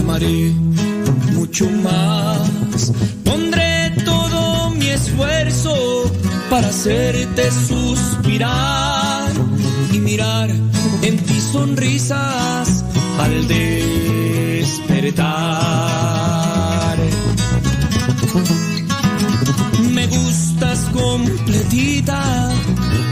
[0.00, 0.52] amaré
[1.34, 2.92] mucho más.
[3.24, 6.10] Pondré todo mi esfuerzo
[6.48, 9.30] para hacerte suspirar
[9.92, 10.50] y mirar
[11.02, 12.84] en ti sonrisas
[13.18, 14.80] al despertar.
[19.92, 22.52] Me gustas completita,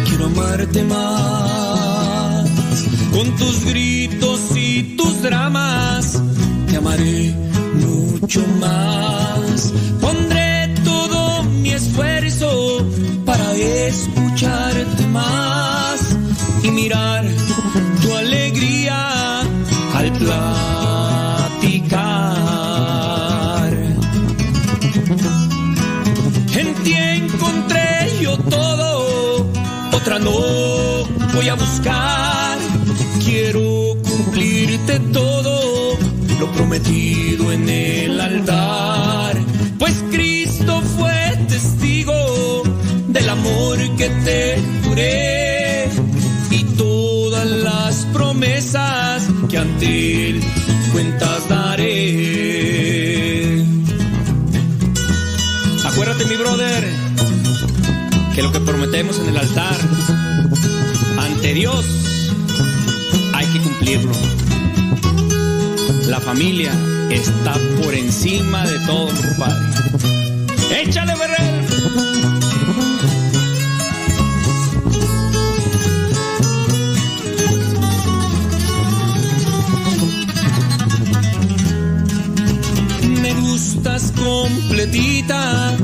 [0.06, 2.48] quiero amarte más.
[3.12, 6.22] Con tus gritos y tus dramas,
[6.78, 7.34] amaré
[7.74, 9.72] mucho más.
[10.00, 12.86] Pondré todo mi esfuerzo
[13.24, 16.16] para escucharte más
[16.62, 17.24] y mirar
[18.02, 19.40] tu alegría
[19.94, 21.58] al platicar.
[26.60, 29.50] En ti encontré yo todo,
[29.92, 30.38] otra no
[31.34, 32.58] voy a buscar.
[33.24, 35.77] Quiero cumplirte todo,
[36.38, 39.36] lo prometido en el altar.
[39.78, 42.62] Pues Cristo fue testigo
[43.08, 45.88] del amor que te juré
[46.50, 50.40] y todas las promesas que ante él
[50.92, 51.98] cuentas daré.
[55.84, 56.88] Acuérdate, mi brother,
[58.34, 59.76] que lo que prometemos en el altar
[61.18, 61.84] ante Dios
[63.34, 64.37] hay que cumplirlo.
[66.18, 66.72] La familia
[67.10, 70.82] está por encima de todo, compadre.
[70.82, 71.64] ¡Échale, Berrer!
[83.22, 85.76] Me gustas completita,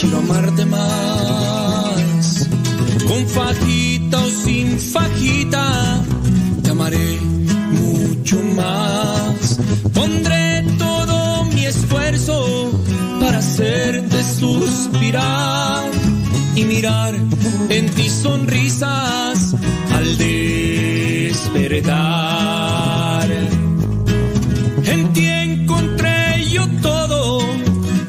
[0.00, 2.48] quiero amarte más.
[3.06, 6.02] Con fajita o sin fajita,
[6.64, 7.20] te amaré
[7.70, 8.95] mucho más.
[14.54, 15.90] Suspirar
[16.54, 17.14] y mirar
[17.68, 19.54] en ti sonrisas
[19.92, 21.88] al despertar.
[24.84, 27.40] En ti encontré yo todo,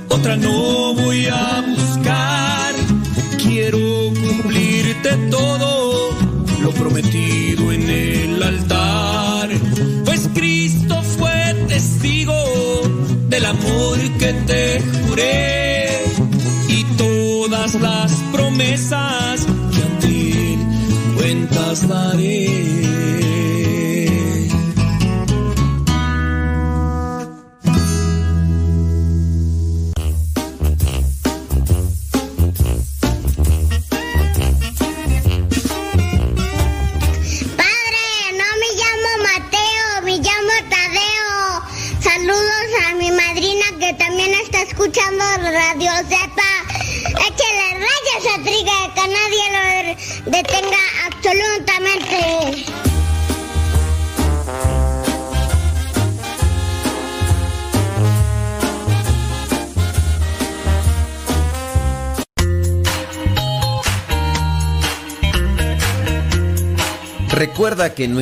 [0.09, 2.73] otra no voy a buscar.
[3.43, 3.79] Quiero
[4.21, 6.11] cumplirte todo,
[6.61, 9.49] lo prometido en el altar.
[10.05, 12.33] Pues Cristo fue testigo
[13.27, 15.66] del amor que te juré
[17.81, 20.57] las promesas que a ti
[21.15, 23.46] cuentas daré.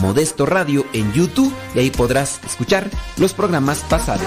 [0.00, 4.26] Modesto Radio en YouTube y ahí podrás escuchar los programas pasados.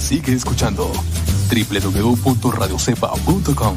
[0.00, 0.90] Sigue escuchando
[1.50, 3.76] www.radiocepa.com.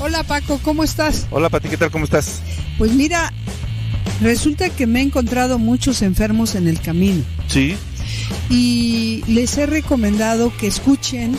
[0.00, 1.26] Hola Paco, ¿cómo estás?
[1.30, 1.90] Hola Pati, ¿qué tal?
[1.90, 2.40] ¿Cómo estás?
[2.78, 3.32] Pues mira,
[4.20, 7.76] resulta que me he encontrado muchos enfermos en el camino Sí.
[8.50, 11.36] Y les he recomendado que escuchen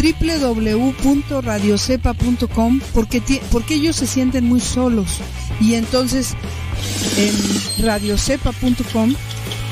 [0.00, 5.18] www.radiocepa.com porque, porque ellos se sienten muy solos.
[5.60, 6.36] Y entonces
[7.16, 7.34] en
[7.84, 9.14] radiocepa.com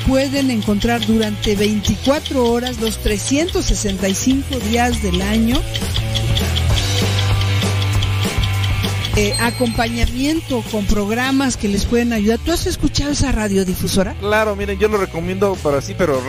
[0.07, 5.55] pueden encontrar durante 24 horas los 365 días del año
[9.21, 12.39] Eh, acompañamiento con programas que les pueden ayudar.
[12.39, 14.13] ¿Tú has escuchado esa radiodifusora?
[14.13, 16.23] Claro, miren, yo lo recomiendo para sí, pero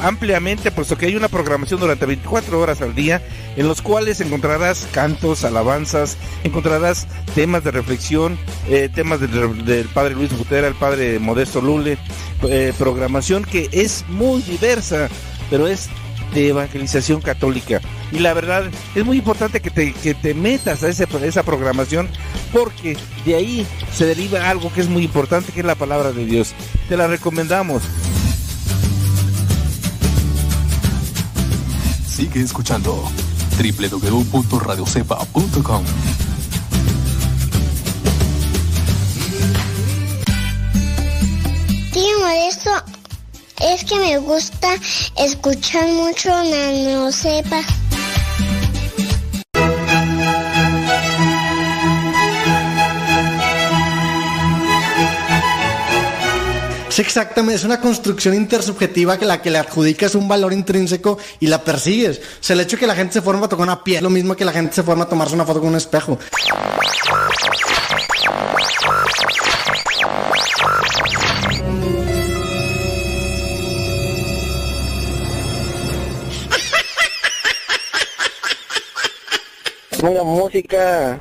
[0.00, 3.22] ampliamente, puesto que hay una programación durante 24 horas al día
[3.54, 7.06] en los cuales encontrarás cantos, alabanzas, encontrarás
[7.36, 8.36] temas de reflexión,
[8.68, 11.96] eh, temas del, padre Luis Butera, el padre Modesto Lule,
[12.48, 15.08] eh, programación que es muy diversa,
[15.48, 15.88] pero es
[16.34, 17.80] de evangelización católica.
[18.10, 18.64] Y la verdad
[18.94, 22.08] es muy importante que te, que te metas a, ese, esa programación
[22.52, 26.24] porque de ahí se deriva algo que es muy importante, que es la palabra de
[26.24, 26.54] Dios.
[26.88, 27.82] Te la recomendamos.
[32.06, 33.10] Sigue escuchando
[33.58, 35.84] www.radiocepa.com.
[41.92, 43.01] Tío Modesto
[43.62, 44.68] es que me gusta
[45.16, 47.60] escuchar mucho Nano Sepa.
[56.88, 61.46] Es exactamente, es una construcción intersubjetiva que la que le adjudicas un valor intrínseco y
[61.46, 62.18] la persigues.
[62.18, 64.10] O sea, el hecho de que la gente se forma a tocar una piel lo
[64.10, 66.18] mismo que la gente se forma a tomarse una foto con un espejo.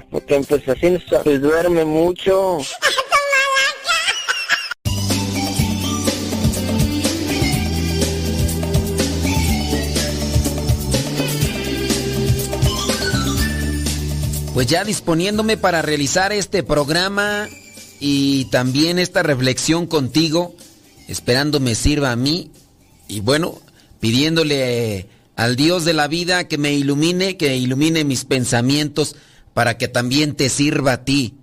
[0.09, 2.59] Porque pues así se duerme mucho.
[14.53, 17.47] Pues ya disponiéndome para realizar este programa
[17.99, 20.53] y también esta reflexión contigo,
[21.07, 22.51] esperando me sirva a mí
[23.07, 23.59] y bueno,
[24.01, 25.07] pidiéndole
[25.41, 29.15] al Dios de la vida que me ilumine, que ilumine mis pensamientos
[29.55, 31.33] para que también te sirva a ti.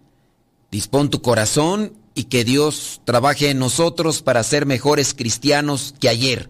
[0.71, 6.49] Dispón tu corazón y que Dios trabaje en nosotros para ser mejores cristianos que ayer,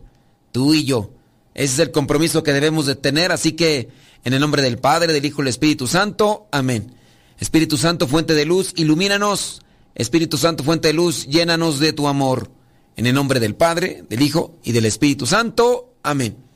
[0.52, 1.10] tú y yo.
[1.54, 3.88] Ese es el compromiso que debemos de tener, así que
[4.24, 6.92] en el nombre del Padre, del Hijo y del Espíritu Santo, amén.
[7.40, 9.62] Espíritu Santo, fuente de luz, ilumínanos.
[9.94, 12.50] Espíritu Santo, fuente de luz, llénanos de tu amor.
[12.94, 16.47] En el nombre del Padre, del Hijo y del Espíritu Santo, amén.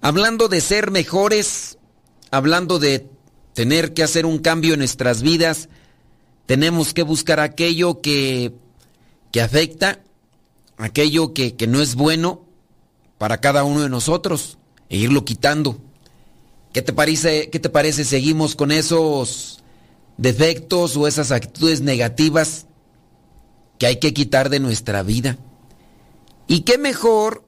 [0.00, 1.78] Hablando de ser mejores,
[2.30, 3.08] hablando de
[3.54, 5.68] tener que hacer un cambio en nuestras vidas,
[6.46, 8.52] tenemos que buscar aquello que,
[9.32, 10.00] que afecta,
[10.76, 12.44] aquello que, que no es bueno
[13.18, 14.58] para cada uno de nosotros
[14.88, 15.78] e irlo quitando.
[16.72, 19.64] ¿Qué te parece, qué te parece seguimos con esos
[20.16, 22.66] defectos o esas actitudes negativas
[23.78, 25.38] que hay que quitar de nuestra vida?
[26.46, 27.47] Y qué mejor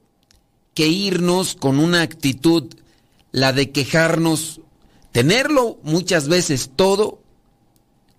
[0.87, 2.73] irnos con una actitud,
[3.31, 4.61] la de quejarnos,
[5.11, 7.21] tenerlo muchas veces todo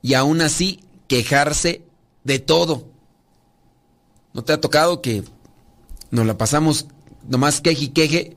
[0.02, 1.82] y aún así quejarse
[2.24, 2.86] de todo.
[4.32, 5.24] ¿No te ha tocado que
[6.10, 6.86] nos la pasamos
[7.28, 8.36] nomás queje y queje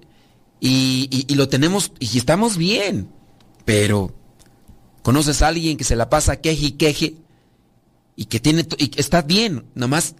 [0.60, 3.10] y, lo tenemos y estamos bien?
[3.64, 4.14] Pero
[5.02, 7.16] conoces a alguien que se la pasa queje y queje
[8.16, 10.16] y que tiene y está bien, nomás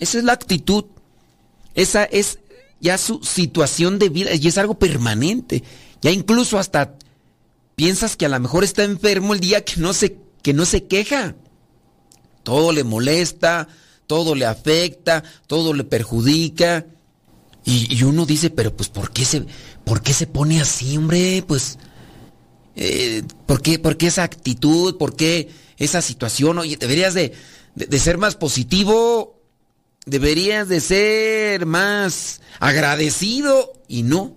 [0.00, 0.86] esa es la actitud.
[1.74, 2.40] Esa es
[2.80, 5.62] ya su situación de vida y es algo permanente.
[6.02, 6.94] Ya incluso hasta
[7.76, 10.84] piensas que a lo mejor está enfermo el día que no se, que no se
[10.84, 11.36] queja.
[12.42, 13.68] Todo le molesta,
[14.06, 16.86] todo le afecta, todo le perjudica.
[17.64, 19.44] Y, uno dice, pero pues ¿por qué se,
[19.84, 21.44] por qué se pone así, hombre?
[21.46, 21.78] Pues,
[22.74, 24.96] eh, ¿por, qué, ¿por, qué, esa actitud?
[24.96, 26.58] ¿Por qué esa situación?
[26.58, 27.34] Oye, deberías de,
[27.74, 29.39] de ser más positivo
[30.10, 34.34] deberías de ser más agradecido y no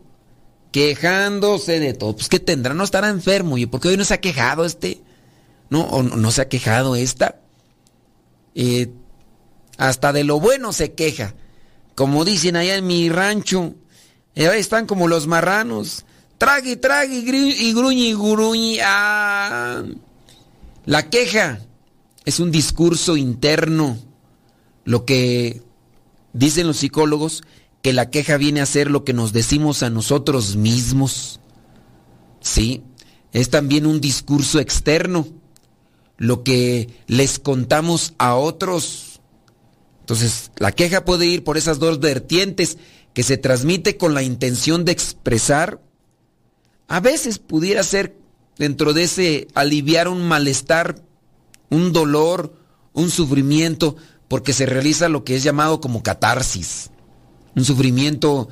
[0.72, 2.16] quejándose de todo.
[2.16, 3.58] Pues que tendrá, no estará enfermo.
[3.58, 5.02] ¿Y por qué hoy no se ha quejado este?
[5.72, 5.82] ¿No?
[5.82, 7.40] ¿O no se ha quejado esta?
[8.54, 8.92] Eh,
[9.78, 11.34] hasta de lo bueno se queja.
[11.96, 13.74] Como dicen allá en mi rancho,
[14.36, 16.06] eh, están como los marranos.
[16.38, 18.80] Trague, trague y gruñe y gruñe.
[18.84, 19.84] Ah.
[20.86, 21.62] La queja
[22.26, 24.13] es un discurso interno
[24.86, 25.62] lo que
[26.34, 27.44] dicen los psicólogos,
[27.82, 31.40] que la queja viene a ser lo que nos decimos a nosotros mismos.
[32.40, 32.84] Sí,
[33.32, 35.28] es también un discurso externo,
[36.18, 39.20] lo que les contamos a otros.
[40.02, 42.78] Entonces, la queja puede ir por esas dos vertientes
[43.14, 45.82] que se transmite con la intención de expresar.
[46.88, 48.16] A veces pudiera ser
[48.58, 51.02] dentro de ese aliviar un malestar,
[51.70, 52.54] un dolor,
[52.94, 53.96] un sufrimiento,
[54.28, 56.90] porque se realiza lo que es llamado como catarsis.
[57.56, 58.50] un sufrimiento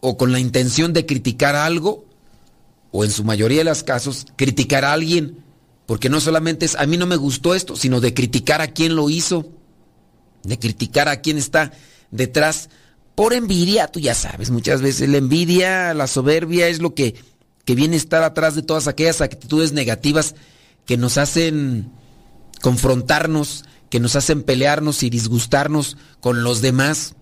[0.00, 2.04] o con la intención de criticar algo,
[2.90, 5.38] o en su mayoría de los casos, criticar a alguien,
[5.86, 8.94] porque no solamente es a mí no me gustó esto, sino de criticar a quien
[8.94, 9.48] lo hizo,
[10.42, 11.72] de criticar a quien está
[12.10, 12.68] detrás
[13.14, 17.14] por envidia, tú ya sabes, muchas veces la envidia, la soberbia es lo que,
[17.64, 20.34] que viene a estar atrás de todas aquellas actitudes negativas
[20.86, 21.90] que nos hacen
[22.60, 27.14] confrontarnos, que nos hacen pelearnos y disgustarnos con los demás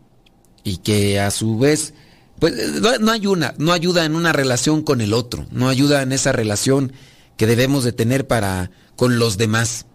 [0.63, 1.95] y que a su vez
[2.39, 2.55] pues
[3.01, 6.93] no ayuda, no ayuda en una relación con el otro, no ayuda en esa relación
[7.37, 9.87] que debemos de tener para con los demás.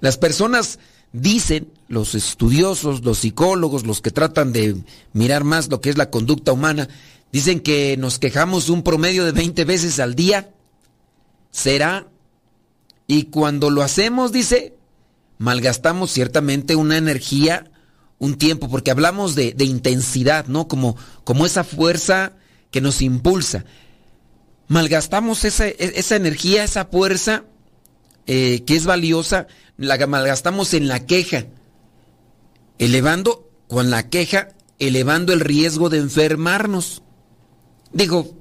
[0.00, 0.80] Las personas
[1.12, 4.74] dicen, los estudiosos, los psicólogos, los que tratan de
[5.12, 6.88] mirar más lo que es la conducta humana,
[7.30, 10.50] dicen que nos quejamos un promedio de 20 veces al día.
[11.52, 12.08] ¿Será?
[13.06, 14.74] Y cuando lo hacemos, dice,
[15.38, 17.70] malgastamos ciertamente una energía,
[18.18, 20.68] un tiempo, porque hablamos de, intensidad, ¿no?
[20.68, 22.32] Como, como esa fuerza
[22.70, 23.64] que nos impulsa.
[24.68, 27.44] Malgastamos esa, esa energía, esa fuerza
[28.26, 31.46] eh, que es valiosa, la malgastamos en la queja,
[32.78, 34.48] elevando con la queja,
[34.78, 37.02] elevando el riesgo de enfermarnos.
[37.92, 38.34] Digo,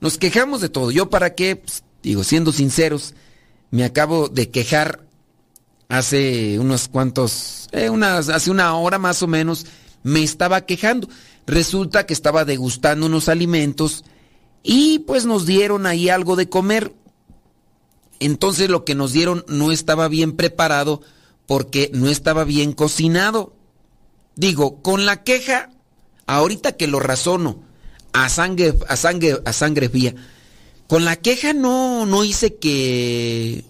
[0.00, 0.90] nos quejamos de todo.
[0.90, 3.14] Yo para qué, pues, digo, siendo sinceros,
[3.70, 5.03] me acabo de quejar
[5.88, 9.66] hace unos cuantos, eh, unas, hace una hora más o menos,
[10.02, 11.08] me estaba quejando.
[11.46, 14.04] Resulta que estaba degustando unos alimentos
[14.62, 16.92] y pues nos dieron ahí algo de comer.
[18.20, 21.02] Entonces lo que nos dieron no estaba bien preparado
[21.46, 23.52] porque no estaba bien cocinado.
[24.36, 25.70] Digo, con la queja,
[26.26, 27.62] ahorita que lo razono,
[28.12, 30.14] a sangre, a sangre, a sangre fría,
[30.86, 33.64] con la queja no, no hice que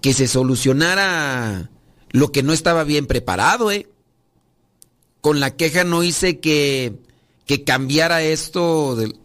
[0.00, 1.70] que se solucionara
[2.10, 3.88] lo que no estaba bien preparado, ¿eh?
[5.20, 6.94] Con la queja no hice que,
[7.46, 9.16] que cambiara esto del,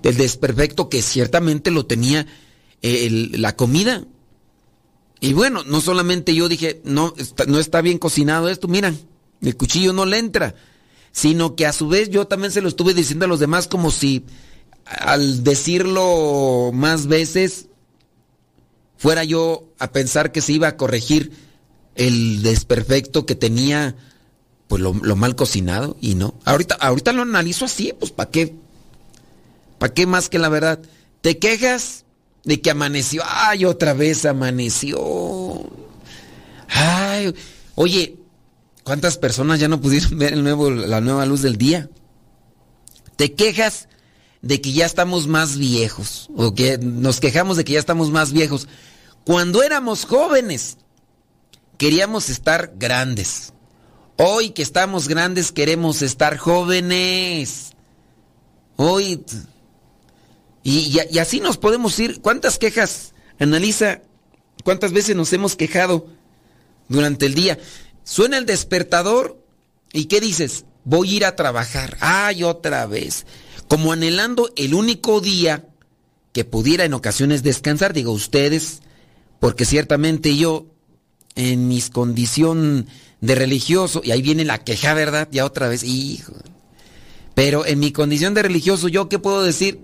[0.00, 2.26] desperfecto que ciertamente lo tenía
[2.82, 4.04] eh, la comida.
[5.20, 8.98] Y bueno, no solamente yo dije, no está, no está bien cocinado esto, miran,
[9.40, 10.54] el cuchillo no le entra,
[11.12, 13.90] sino que a su vez yo también se lo estuve diciendo a los demás como
[13.90, 14.24] si
[14.84, 17.68] al decirlo más veces
[19.04, 21.30] fuera yo a pensar que se iba a corregir
[21.94, 23.96] el desperfecto que tenía,
[24.66, 26.32] pues lo, mal cocinado y no.
[26.46, 28.54] Ahorita, ahorita lo analizo así, pues ¿para qué?
[29.76, 30.80] ¿Para qué más que la verdad?
[31.20, 32.06] Te quejas
[32.44, 34.98] de que amaneció, ay, otra vez amaneció.
[36.70, 37.34] Ay,
[37.74, 38.16] oye,
[38.84, 41.90] ¿cuántas personas ya no pudieron ver el nuevo, la nueva luz del día?
[43.16, 43.86] Te quejas
[44.40, 48.32] de que ya estamos más viejos, o que nos quejamos de que ya estamos más
[48.32, 48.66] viejos.
[49.24, 50.76] Cuando éramos jóvenes,
[51.78, 53.52] queríamos estar grandes.
[54.16, 57.72] Hoy que estamos grandes, queremos estar jóvenes.
[58.76, 59.24] Hoy...
[60.62, 62.20] Y, así nos podemos ir.
[62.20, 63.12] ¿Cuántas quejas?
[63.38, 64.00] Analiza
[64.62, 66.06] cuántas veces nos hemos quejado
[66.88, 67.58] durante el día.
[68.02, 69.42] Suena el despertador
[69.92, 70.64] y ¿qué dices?
[70.84, 71.96] Voy a ir a trabajar.
[72.00, 73.26] Ay, otra vez.
[73.68, 75.66] Como anhelando el único día
[76.32, 77.92] que pudiera en ocasiones descansar.
[77.92, 78.80] Digo, ustedes
[79.40, 80.66] porque ciertamente yo,
[81.34, 82.86] en mis condición
[83.20, 85.28] de religioso, y ahí viene la queja, ¿verdad?
[85.30, 86.34] Ya otra vez, hijo.
[87.34, 89.80] Pero en mi condición de religioso, ¿yo qué puedo decir?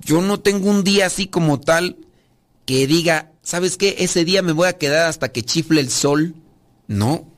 [0.00, 1.96] Yo no tengo un día así como tal
[2.66, 3.96] que diga, ¿sabes qué?
[3.98, 6.34] Ese día me voy a quedar hasta que chifle el sol.
[6.86, 7.30] No.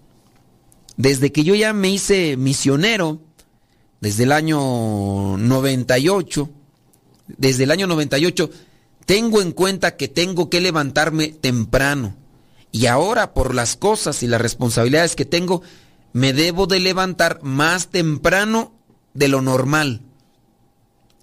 [0.97, 3.21] Desde que yo ya me hice misionero,
[4.01, 6.51] desde el año 98,
[7.27, 8.51] desde el año 98,
[9.07, 12.17] tengo en cuenta que tengo que levantarme temprano.
[12.73, 15.63] Y ahora por las cosas y las responsabilidades que tengo,
[16.13, 18.75] me debo de levantar más temprano
[19.15, 20.03] de lo normal.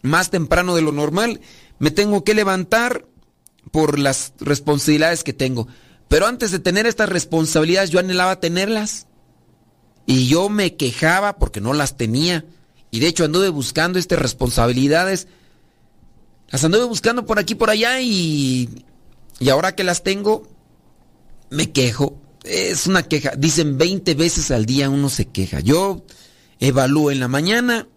[0.02, 1.42] Más temprano de lo normal.
[1.78, 3.06] Me tengo que levantar
[3.72, 5.68] por las responsabilidades que tengo.
[6.08, 9.08] Pero antes de tener estas responsabilidades yo anhelaba tenerlas.
[10.06, 12.46] Y yo me quejaba porque no las tenía.
[12.92, 15.28] Y de hecho anduve buscando estas responsabilidades
[16.54, 18.70] las anduve buscando por aquí por allá y,
[19.40, 20.48] y ahora que las tengo,
[21.50, 22.22] me quejo.
[22.44, 23.32] Es una queja.
[23.36, 25.62] Dicen 20 veces al día uno se queja.
[25.62, 26.06] Yo
[26.60, 27.88] evalúo en la mañana,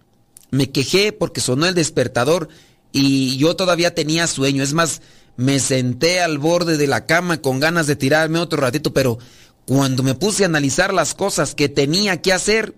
[0.51, 2.49] me quejé porque sonó el despertador
[2.93, 4.63] y yo todavía tenía sueño.
[4.63, 5.03] Es más,
[5.37, 9.19] me senté al borde de la cama con ganas de tirarme otro ratito, pero
[9.67, 12.75] cuando me puse a analizar las cosas que tenía que hacer,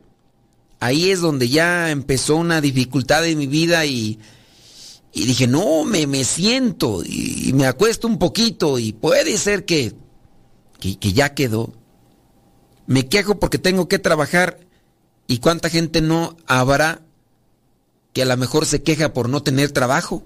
[0.81, 4.19] ahí es donde ya empezó una dificultad en mi vida y
[5.13, 9.95] y dije, no, me, me siento y, me acuesto un poquito y puede ser que,
[10.79, 11.73] que, ya quedó.
[12.87, 14.61] Me quejo porque tengo que trabajar
[15.27, 17.03] y cuánta gente no habrá
[18.13, 20.23] que a lo mejor se queja por no tener trabajo.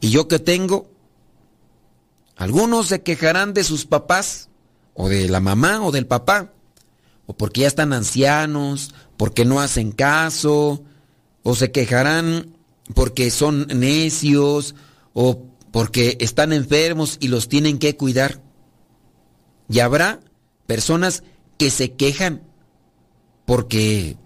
[0.00, 0.90] Y yo que tengo,
[2.36, 4.50] algunos se quejarán de sus papás,
[4.94, 6.52] o de la mamá o del papá,
[7.26, 10.82] o porque ya están ancianos, porque no hacen caso,
[11.42, 12.53] o se quejarán
[12.92, 14.74] porque son necios,
[15.12, 18.42] o porque están enfermos y los tienen que cuidar.
[19.68, 20.20] Y habrá
[20.66, 21.22] personas
[21.56, 22.42] que se quejan
[23.46, 24.16] porque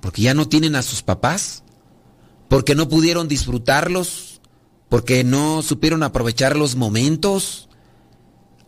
[0.00, 1.64] porque ya no tienen a sus papás,
[2.48, 4.40] porque no pudieron disfrutarlos,
[4.88, 7.68] porque no supieron aprovechar los momentos.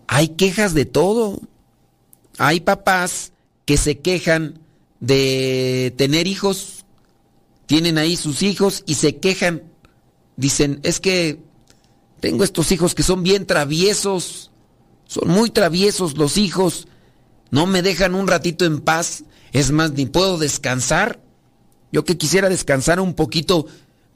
[0.06, 1.40] Hay quejas de todo.
[2.38, 3.32] Hay papás
[3.64, 4.58] que se quejan
[4.98, 6.79] de tener hijos,
[7.70, 9.62] tienen ahí sus hijos y se quejan.
[10.34, 11.38] Dicen, es que
[12.18, 14.50] tengo estos hijos que son bien traviesos,
[15.06, 16.88] son muy traviesos los hijos,
[17.52, 19.22] no me dejan un ratito en paz,
[19.52, 21.20] es más, ni puedo descansar.
[21.92, 23.66] Yo que quisiera descansar un poquito,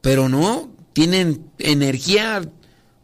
[0.01, 2.51] pero no, tienen energía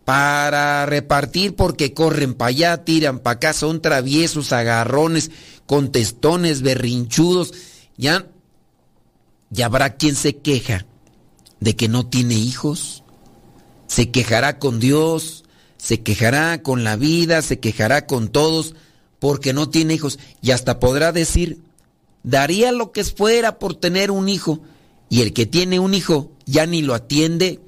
[0.04, 5.30] para repartir porque corren para allá, tiran para acá, son traviesos, agarrones,
[5.66, 7.52] contestones, berrinchudos.
[7.96, 8.26] Ya,
[9.50, 10.86] ya habrá quien se queja
[11.58, 13.04] de que no tiene hijos.
[13.86, 15.44] Se quejará con Dios,
[15.76, 18.74] se quejará con la vida, se quejará con todos
[19.18, 21.60] porque no tiene hijos y hasta podrá decir,
[22.22, 24.60] daría lo que fuera por tener un hijo.
[25.08, 27.60] Y el que tiene un hijo ya ni lo atiende,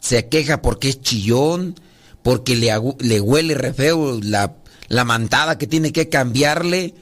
[0.00, 1.78] se queja porque es chillón,
[2.22, 6.94] porque le, le huele re feo la mantada que tiene que cambiarle,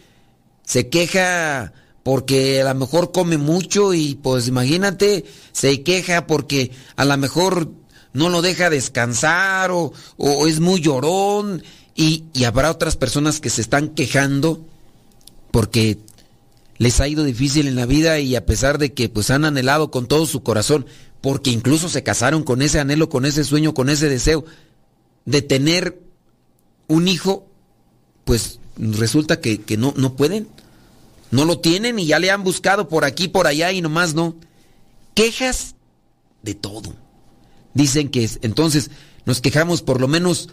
[0.65, 1.73] se queja
[2.05, 7.71] porque a lo mejor come mucho y pues imagínate, se queja porque a lo mejor
[8.13, 11.65] no lo deja descansar o, o es muy llorón
[11.97, 14.65] y, y habrá otras personas que se están quejando
[15.51, 15.99] porque
[16.79, 19.91] les ha ido difícil en la vida y a pesar de que pues han anhelado
[19.91, 20.87] con todo su corazón,
[21.21, 24.45] porque incluso se casaron con ese anhelo, con ese sueño, con ese deseo
[25.25, 26.03] de tener
[26.87, 27.47] un hijo,
[28.25, 30.49] pues resulta que, que no, no pueden,
[31.35, 34.37] no lo tienen y ya le han buscado por aquí, por allá y nomás no.
[35.15, 35.75] Quejas
[36.43, 36.95] de todo.
[37.75, 38.91] Dicen que entonces
[39.27, 40.51] nos quejamos por lo menos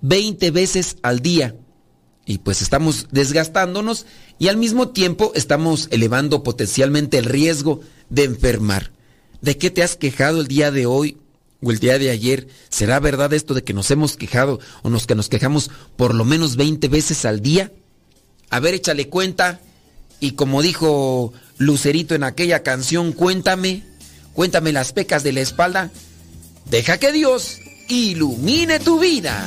[0.00, 1.54] 20 veces al día
[2.26, 4.06] y pues estamos desgastándonos
[4.40, 8.90] y al mismo tiempo estamos elevando potencialmente el riesgo de enfermar.
[9.40, 11.18] ¿De qué te has quejado el día de hoy
[11.62, 12.48] o el día de ayer?
[12.70, 16.24] ¿Será verdad esto de que nos hemos quejado o nos que nos quejamos por lo
[16.24, 17.70] menos 20 veces al día?
[18.50, 19.60] A ver, échale cuenta
[20.24, 23.82] y como dijo Lucerito en aquella canción, cuéntame,
[24.32, 25.90] cuéntame las pecas de la espalda.
[26.64, 27.58] Deja que Dios
[27.88, 29.46] ilumine tu vida.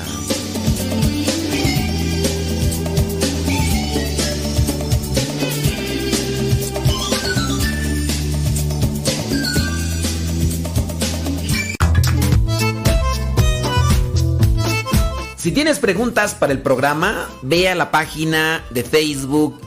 [15.38, 19.66] Si tienes preguntas para el programa, ve a la página de Facebook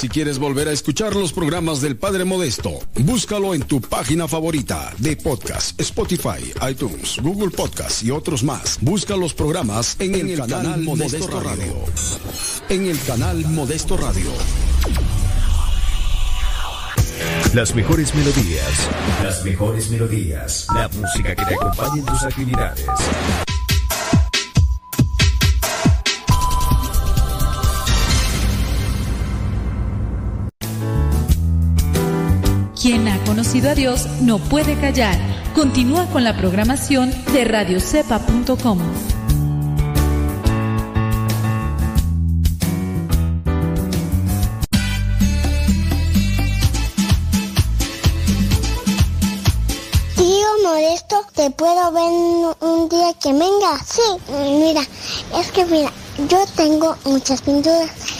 [0.00, 4.94] Si quieres volver a escuchar los programas del Padre Modesto, búscalo en tu página favorita
[4.96, 8.78] de podcast, Spotify, iTunes, Google Podcast y otros más.
[8.80, 11.74] Busca los programas en, el, canal, Modesto, Radio.
[12.70, 14.30] En el canal Modesto Radio.
[17.52, 18.88] Las mejores melodías.
[19.22, 20.66] Las mejores melodías.
[20.74, 22.86] La música que te acompañe en tus actividades.
[32.80, 35.18] Quien ha conocido a Dios no puede callar.
[35.54, 38.78] Continúa con la programación de radiocepa.com.
[50.16, 53.78] Tío Modesto, ¿te puedo ver un día que venga?
[53.86, 54.00] Sí,
[54.58, 54.80] mira,
[55.38, 55.92] es que mira,
[56.30, 58.19] yo tengo muchas pinturas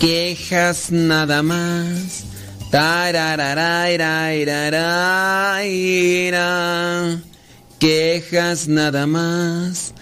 [0.00, 2.24] Quejas nada más.
[7.78, 9.92] Quejas nada más.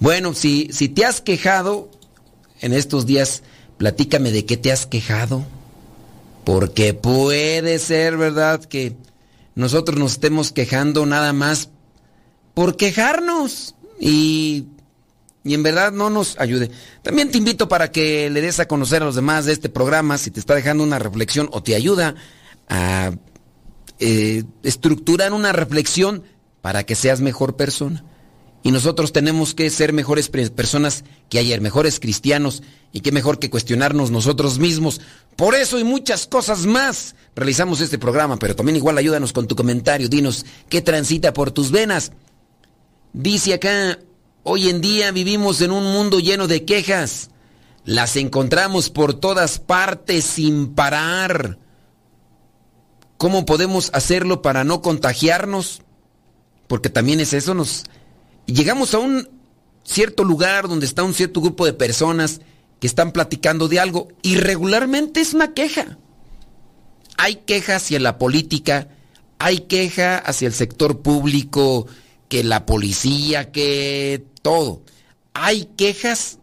[0.00, 1.90] Bueno, si, si te has quejado
[2.62, 3.42] en estos días,
[3.76, 5.44] platícame de qué te has quejado.
[6.44, 8.64] Porque puede ser, ¿verdad?
[8.64, 8.96] Que
[9.54, 11.68] nosotros nos estemos quejando nada más
[12.54, 13.74] por quejarnos.
[14.00, 14.68] Y,
[15.46, 16.70] y en verdad no nos ayude.
[17.02, 20.18] También te invito para que le des a conocer a los demás de este programa
[20.18, 22.16] si te está dejando una reflexión o te ayuda
[22.68, 23.12] a
[24.00, 26.24] eh, estructurar una reflexión
[26.62, 28.04] para que seas mejor persona.
[28.64, 33.50] Y nosotros tenemos que ser mejores personas que ayer, mejores cristianos, y qué mejor que
[33.50, 35.00] cuestionarnos nosotros mismos.
[35.36, 39.54] Por eso y muchas cosas más realizamos este programa, pero también igual ayúdanos con tu
[39.54, 42.10] comentario, dinos qué transita por tus venas.
[43.12, 43.98] Dice acá,
[44.46, 47.30] hoy en día vivimos en un mundo lleno de quejas.
[47.84, 51.58] Las encontramos por todas partes sin parar.
[53.16, 55.82] ¿Cómo podemos hacerlo para no contagiarnos?
[56.68, 57.84] Porque también es eso, nos
[58.46, 59.28] llegamos a un
[59.82, 62.40] cierto lugar donde está un cierto grupo de personas
[62.80, 65.98] que están platicando de algo y regularmente es una queja.
[67.16, 68.88] Hay queja hacia la política,
[69.38, 71.86] hay queja hacia el sector público,
[72.28, 74.82] que la policía, que todo.
[75.34, 76.38] Hay quejas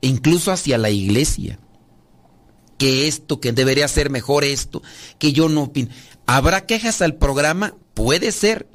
[0.00, 1.58] incluso hacia la iglesia.
[2.78, 4.82] Que esto, que debería ser mejor esto,
[5.18, 5.90] que yo no opino.
[6.26, 7.74] ¿Habrá quejas al programa?
[7.94, 8.68] Puede ser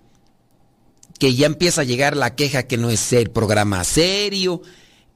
[1.19, 4.61] que ya empieza a llegar la queja que no es el programa serio,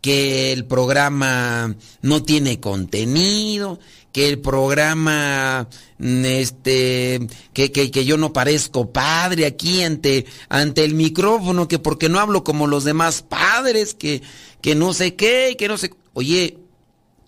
[0.01, 3.79] que el programa no tiene contenido,
[4.17, 10.95] que el programa, mm, este, que, que, yo no parezco padre aquí ante, ante el
[10.95, 14.23] micrófono, que porque no hablo como los demás padres, que,
[14.59, 15.91] que no sé qué, que no sé.
[16.13, 16.57] Oye,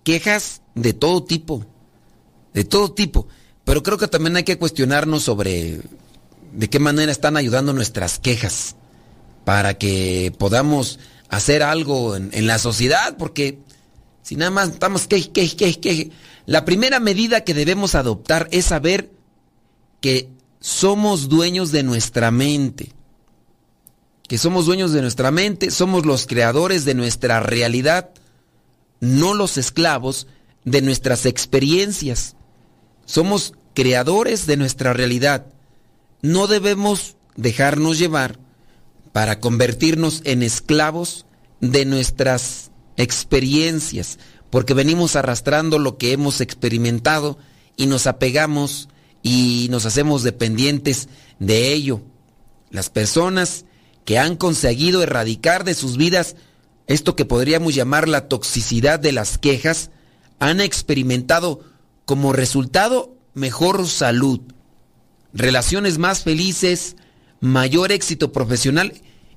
[0.02, 1.64] quejas de todo tipo,
[2.54, 3.28] de todo tipo.
[3.64, 5.82] Pero creo que también hay que cuestionarnos sobre
[6.52, 8.74] de qué manera están ayudando nuestras quejas
[9.44, 10.98] para que podamos
[11.28, 13.60] hacer algo en, la sociedad, porque
[14.22, 16.10] si nada más estamos que, que, que, que,
[16.50, 19.12] la primera medida que debemos adoptar es saber
[20.00, 22.90] que somos dueños de nuestra mente,
[24.26, 28.10] que somos dueños de nuestra mente, somos los creadores de nuestra realidad,
[28.98, 30.26] no los esclavos
[30.64, 32.34] de nuestras experiencias.
[33.04, 35.46] Somos creadores de nuestra realidad.
[36.20, 38.40] No debemos dejarnos llevar
[39.12, 41.26] para convertirnos en esclavos
[41.60, 44.18] de nuestras experiencias,
[44.50, 47.38] porque venimos arrastrando lo que hemos experimentado
[47.76, 48.88] y nos apegamos
[49.22, 51.08] y nos hacemos dependientes
[51.38, 52.00] de ello.
[52.70, 53.64] Las personas
[54.04, 56.36] que han conseguido erradicar de sus vidas
[56.90, 59.92] esto que podríamos llamar la toxicidad de las quejas,
[60.40, 61.60] han experimentado
[62.04, 64.40] como resultado mejor salud,
[65.32, 66.96] relaciones más felices,
[67.38, 68.92] mayor éxito profesional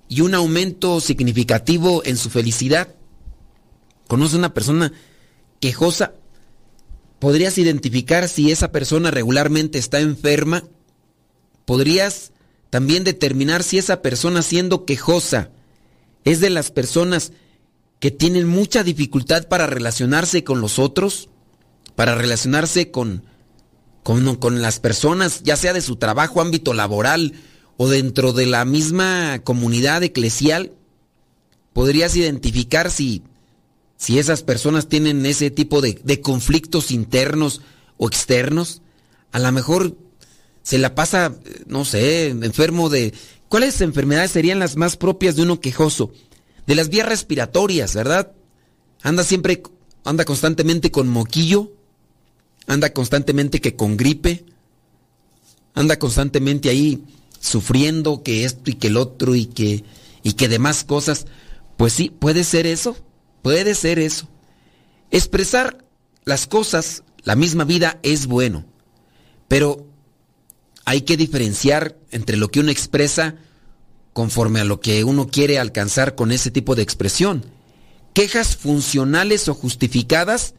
[0.10, 2.96] y un aumento significativo en su felicidad.
[4.08, 4.92] ¿Conoce una persona
[5.60, 6.14] quejosa?
[7.20, 10.64] ¿Podrías identificar si esa persona regularmente está enferma?
[11.66, 12.32] ¿Podrías
[12.70, 15.52] también determinar si esa persona siendo quejosa
[16.26, 17.32] es de las personas
[18.00, 21.30] que tienen mucha dificultad para relacionarse con los otros?
[21.96, 23.24] Para relacionarse con,
[24.04, 27.34] con, las personas, ya sea de su trabajo, ámbito laboral,
[27.78, 30.74] o dentro de la misma comunidad eclesial,
[31.72, 33.24] podrías identificar si,
[34.04, 37.62] si esas personas tienen ese tipo de, conflictos internos
[37.96, 38.82] o externos.
[39.32, 39.96] A lo mejor
[40.62, 41.34] se la pasa,
[41.68, 43.14] no sé, enfermo de...
[43.48, 46.12] ¿Cuáles enfermedades serían las más propias de uno quejoso?
[46.68, 48.34] De las vías respiratorias, ¿verdad?
[49.04, 49.64] Anda siempre,
[50.04, 51.72] anda constantemente con moquillo,
[52.68, 54.44] anda constantemente que con gripe,
[55.76, 57.06] anda constantemente ahí
[57.40, 59.86] sufriendo que esto y que el otro y que,
[60.24, 61.26] y que demás cosas.
[61.78, 62.98] Pues sí, puede ser eso,
[63.44, 64.28] puede ser eso.
[65.12, 65.86] Expresar
[66.26, 68.66] las cosas, la misma vida es bueno,
[69.48, 69.86] pero
[70.86, 73.36] hay que diferenciar entre lo que uno expresa
[74.14, 77.46] conforme a lo que uno quiere alcanzar con ese tipo de expresión.
[78.14, 80.56] Quejas funcionales o justificadas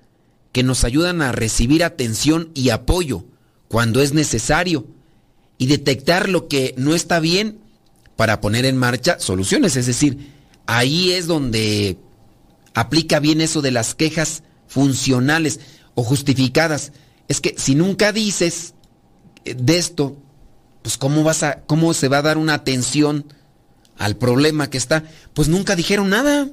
[0.53, 3.25] que nos ayudan a recibir atención y apoyo
[3.68, 4.87] cuando es necesario
[5.59, 7.59] y detectar lo que no está bien
[8.16, 9.77] para poner en marcha soluciones.
[9.77, 10.33] Es decir,
[10.66, 11.99] ahí es donde
[12.74, 15.60] aplica bien eso de las quejas funcionales
[15.94, 16.92] o justificadas.
[17.28, 18.74] Es que si nunca dices
[19.44, 20.16] eh, de esto,
[20.82, 23.26] pues cómo vas a cómo se va a dar una atención
[23.98, 25.04] al problema que está?
[25.32, 26.48] Pues nunca dijeron nada.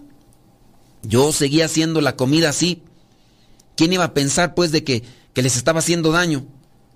[1.03, 2.83] Yo seguía haciendo la comida así.
[3.75, 5.03] ¿Quién iba a pensar pues de que,
[5.33, 6.45] que les estaba haciendo daño?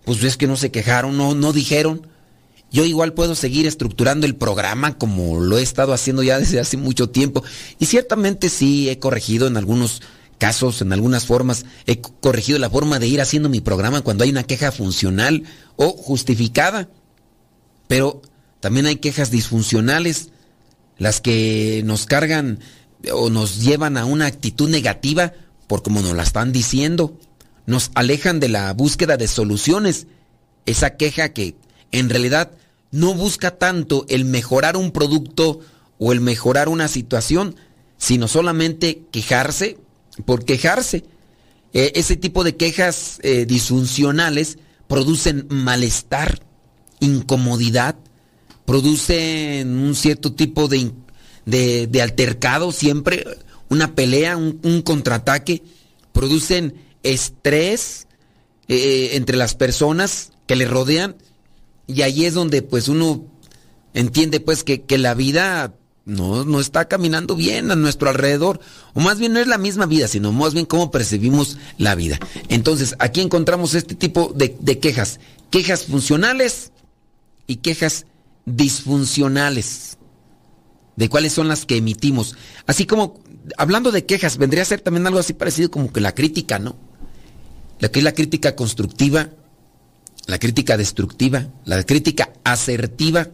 [0.03, 2.07] Pues es que no se quejaron, no, no dijeron.
[2.75, 6.75] Yo igual puedo seguir estructurando el programa como lo he estado haciendo ya desde hace
[6.75, 7.41] mucho tiempo.
[7.79, 10.01] Y ciertamente sí he corregido en algunos
[10.39, 14.29] casos, en algunas formas, he corregido la forma de ir haciendo mi programa cuando hay
[14.29, 15.43] una queja funcional
[15.77, 16.89] o justificada.
[17.87, 18.21] Pero
[18.59, 20.31] también hay quejas disfuncionales,
[20.97, 22.59] las que nos cargan
[23.13, 25.31] o nos llevan a una actitud negativa
[25.67, 27.17] por como nos la están diciendo.
[27.67, 30.07] Nos alejan de la búsqueda de soluciones.
[30.65, 31.55] Esa queja que
[31.93, 32.51] en realidad
[32.95, 35.59] no busca tanto el mejorar un producto
[35.99, 37.57] o el mejorar una situación,
[37.97, 39.77] sino solamente quejarse
[40.23, 41.03] por quejarse.
[41.73, 46.39] Eh, ese tipo de quejas eh, disfuncionales producen malestar,
[47.01, 47.97] incomodidad,
[48.63, 50.93] producen un cierto tipo de,
[51.45, 53.25] de, altercado siempre,
[53.67, 55.63] una pelea, un, contraataque,
[56.13, 58.07] producen estrés
[58.69, 61.17] eh, entre las personas que le rodean
[61.87, 63.25] y ahí es donde pues uno
[63.93, 65.73] entiende pues que, que la vida
[66.05, 68.59] no, no está caminando bien a nuestro alrededor.
[68.93, 72.19] O más bien no es la misma vida, sino más bien cómo percibimos la vida.
[72.49, 75.19] Entonces, aquí encontramos este tipo de, de quejas.
[75.49, 76.71] Quejas funcionales
[77.47, 78.05] y quejas
[78.45, 79.97] disfuncionales.
[80.95, 82.35] De cuáles son las que emitimos.
[82.67, 83.19] Así como,
[83.57, 86.77] hablando de quejas, vendría a ser también algo así parecido como que la crítica, ¿no?
[87.79, 89.31] La que es la crítica constructiva,
[90.27, 93.29] la crítica destructiva, la crítica asertiva,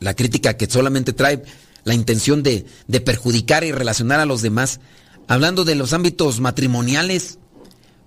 [0.00, 1.42] la crítica que solamente trae
[1.84, 2.66] la intención de,
[3.04, 4.80] perjudicar y relacionar a los demás.
[5.28, 7.38] Hablando de los ámbitos matrimoniales,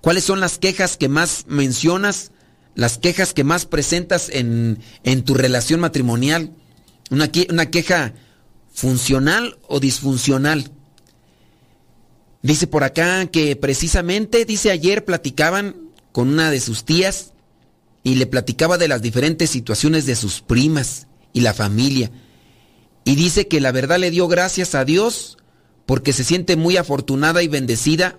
[0.02, 2.32] ¿cuáles son las quejas que más mencionas?
[2.76, 4.80] Las quejas que más presentas en,
[5.24, 6.52] tu relación matrimonial.
[7.10, 8.14] Una, una queja
[8.74, 10.72] funcional o disfuncional.
[12.44, 15.76] Dice por acá que precisamente, dice ayer, platicaban
[16.12, 17.34] con una de sus tías
[18.08, 22.10] y le platicaba de las diferentes situaciones de sus primas y la familia.
[23.04, 25.38] Y dice que la verdad le dio gracias a Dios
[25.86, 28.18] porque se siente muy afortunada y bendecida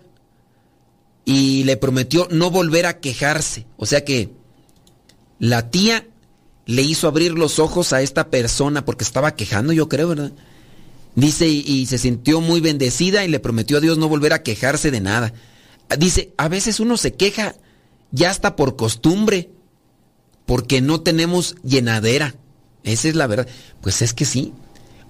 [1.24, 3.64] y le prometió no volver a quejarse.
[3.78, 4.28] O sea que
[5.38, 6.06] la tía
[6.66, 10.32] le hizo abrir los ojos a esta persona porque estaba quejando, yo creo, ¿verdad?
[11.14, 14.90] Dice, y, se sintió muy bendecida y le prometió a Dios no volver a quejarse
[14.90, 15.32] de nada.
[15.98, 17.54] Dice, a veces uno se queja
[18.10, 19.48] ya hasta por costumbre,
[20.48, 22.34] porque no tenemos llenadera.
[22.82, 23.46] Esa es la verdad.
[23.82, 24.54] Pues es que sí.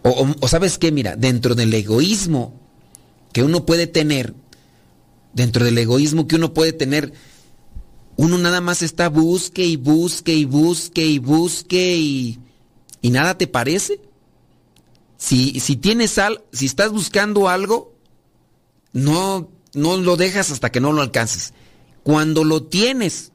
[0.03, 2.59] O, sabes qué, mira, dentro del egoísmo
[3.33, 4.35] que uno puede tener,
[5.35, 7.13] dentro del egoísmo que uno puede tener,
[8.17, 12.41] uno nada más está busque y busque y busque y busque y,
[13.01, 14.01] y nada te parece.
[15.19, 17.95] Si, si tienes al, si estás buscando algo,
[18.93, 21.55] no, no lo dejas hasta que no lo alcances.
[22.03, 23.31] Cuando lo tienes,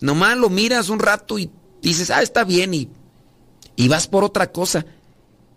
[0.00, 1.50] nomás lo miras un rato y
[1.82, 2.88] dices, ah, está bien, y,
[3.76, 4.86] y vas por otra cosa.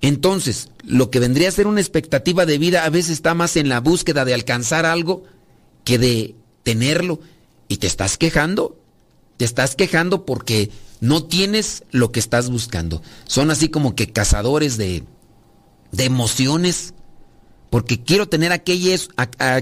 [0.02, 3.70] Entonces, lo que vendría a ser una expectativa de vida a veces está más en
[3.70, 5.24] la búsqueda de alcanzar algo
[5.84, 7.20] que de tenerlo.
[7.68, 8.80] Y te estás quejando.
[9.38, 10.70] Te estás quejando porque
[11.00, 13.02] no tienes lo que estás buscando.
[13.26, 15.04] Son así como que cazadores de,
[15.92, 16.94] de emociones.
[17.70, 18.98] Porque quiero tener aquello,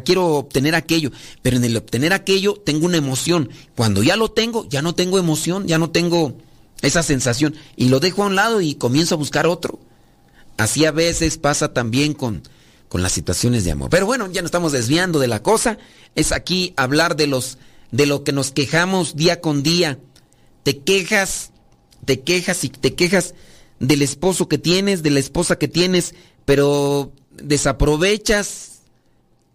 [0.04, 3.50] quiero obtener aquello, pero en el obtener aquello tengo una emoción.
[3.76, 6.38] Cuando ya lo tengo, ya no tengo emoción, ya no tengo
[6.82, 7.56] esa sensación.
[7.76, 9.80] Y lo dejo a un lado y comienzo a buscar otro.
[10.58, 12.44] Así a veces pasa también con,
[12.90, 13.90] con las situaciones de amor.
[13.90, 15.78] Pero bueno, ya nos estamos desviando de la cosa.
[16.14, 17.58] Es aquí hablar de los
[17.92, 20.00] de lo que nos quejamos día con día.
[20.64, 21.52] Te quejas,
[22.06, 23.34] te quejas y te quejas
[23.80, 26.14] del esposo que tienes, de la esposa que tienes,
[26.46, 28.82] pero desaprovechas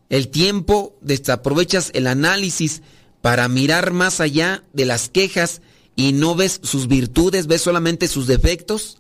[0.09, 2.83] el tiempo, desaprovechas el análisis
[3.21, 5.61] para mirar más allá de las quejas
[5.97, 8.99] y no ves sus virtudes, ves solamente sus defectos.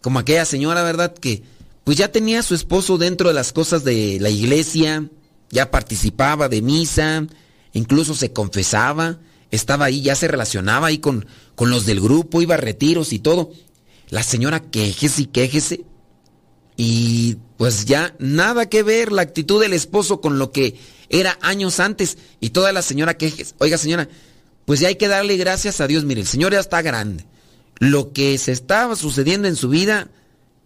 [0.00, 1.12] Como aquella señora, ¿verdad?
[1.12, 1.42] Que
[1.84, 5.08] pues ya tenía a su esposo dentro de las cosas de la iglesia,
[5.50, 7.26] ya participaba de misa,
[7.72, 9.18] incluso se confesaba,
[9.50, 13.18] estaba ahí, ya se relacionaba ahí con, con los del grupo, iba a retiros y
[13.18, 13.52] todo.
[14.10, 15.84] La señora quejese y quejese.
[16.78, 20.78] Y pues ya nada que ver la actitud del esposo con lo que
[21.10, 22.16] era años antes.
[22.40, 23.54] Y toda la señora quejese.
[23.58, 24.08] Oiga señora,
[24.64, 26.04] pues ya hay que darle gracias a Dios.
[26.04, 27.26] Mire, el señor ya está grande
[27.78, 30.08] lo que se estaba sucediendo en su vida,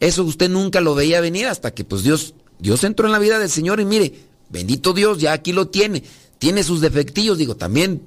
[0.01, 3.39] eso usted nunca lo veía venir hasta que pues Dios, Dios entró en la vida
[3.39, 4.15] del Señor y mire,
[4.49, 6.03] bendito Dios, ya aquí lo tiene.
[6.39, 8.03] Tiene sus defectillos, digo, también,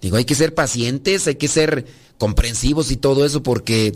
[0.00, 1.86] digo, hay que ser pacientes, hay que ser
[2.18, 3.92] comprensivos y todo eso porque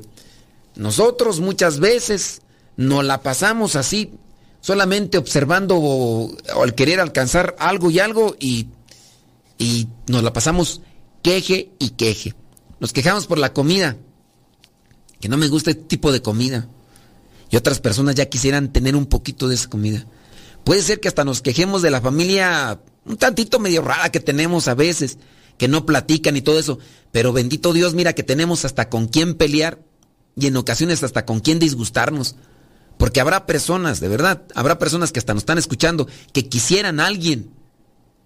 [0.76, 2.42] nosotros muchas veces
[2.76, 4.12] nos la pasamos así,
[4.60, 8.68] solamente observando o, al querer alcanzar algo y algo y,
[9.58, 10.80] y nos la pasamos
[11.22, 12.34] queje y queje.
[12.80, 13.96] Nos quejamos por la comida,
[15.20, 16.68] que no me gusta este tipo de comida.
[17.50, 20.06] Y otras personas ya quisieran tener un poquito de esa comida.
[20.64, 24.66] Puede ser que hasta nos quejemos de la familia un tantito medio rara que tenemos
[24.66, 25.18] a veces,
[25.58, 26.78] que no platican y todo eso.
[27.12, 29.78] Pero bendito Dios, mira que tenemos hasta con quién pelear
[30.36, 32.36] y en ocasiones hasta con quién disgustarnos.
[32.98, 37.06] Porque habrá personas, de verdad, habrá personas que hasta nos están escuchando, que quisieran a
[37.06, 37.50] alguien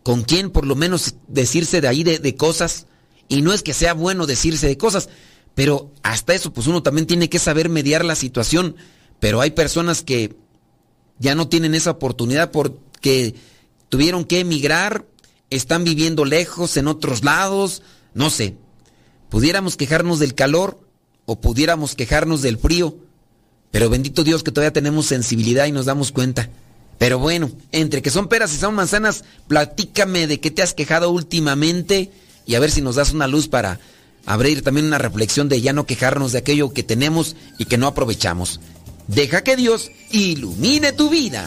[0.03, 2.87] con quien por lo menos decirse de ahí de, de cosas.
[3.29, 5.09] Y no es que sea bueno decirse de cosas,
[5.55, 8.77] pero hasta eso, pues uno también tiene que saber mediar la situación.
[9.21, 10.37] Pero hay personas que
[11.19, 13.35] ya no tienen esa oportunidad porque
[13.89, 15.07] tuvieron que emigrar,
[15.51, 17.83] están viviendo lejos, en otros lados,
[18.15, 18.57] no sé.
[19.29, 20.81] Pudiéramos quejarnos del calor
[21.27, 22.97] o pudiéramos quejarnos del frío,
[23.71, 26.49] pero bendito Dios que todavía tenemos sensibilidad y nos damos cuenta.
[26.99, 31.11] Pero bueno, entre que son peras y son manzanas, platícame de qué te has quejado
[31.11, 32.11] últimamente
[32.45, 33.79] y a ver si nos das una luz para
[34.27, 37.87] abrir también una reflexión de ya no quejarnos de aquello que tenemos y que no
[37.87, 38.61] aprovechamos.
[39.07, 41.47] Deja que Dios ilumine tu vida.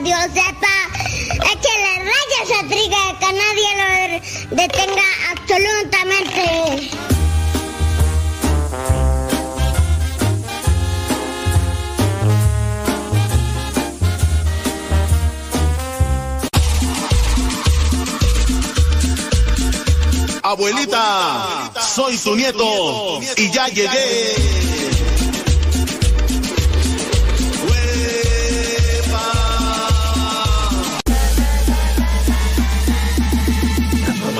[0.00, 0.76] Radio Zepa.
[1.52, 3.86] Échale rayas a triga que nadie lo
[4.56, 6.44] detenga absolutamente.
[20.42, 24.69] Abuelita, soy tu nieto y ya llegué.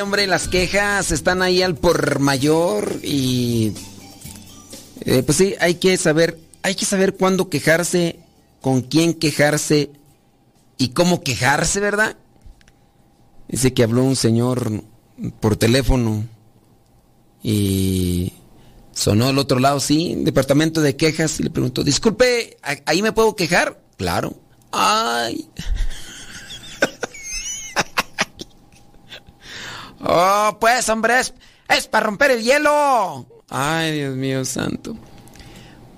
[0.00, 3.72] Hombre, las quejas están ahí al por mayor y
[5.00, 8.20] eh, pues sí, hay que saber, hay que saber cuándo quejarse,
[8.60, 9.90] con quién quejarse
[10.76, 12.16] y cómo quejarse, ¿verdad?
[13.48, 14.84] Dice que habló un señor
[15.40, 16.24] por teléfono
[17.42, 18.34] y
[18.92, 22.56] sonó al otro lado, sí, departamento de quejas y le preguntó, disculpe,
[22.86, 23.80] ¿ahí me puedo quejar?
[23.96, 24.36] Claro.
[24.70, 25.48] Ay.
[30.00, 33.26] Oh, pues, hombre, es, para romper el hielo.
[33.48, 34.96] Ay, Dios mío santo.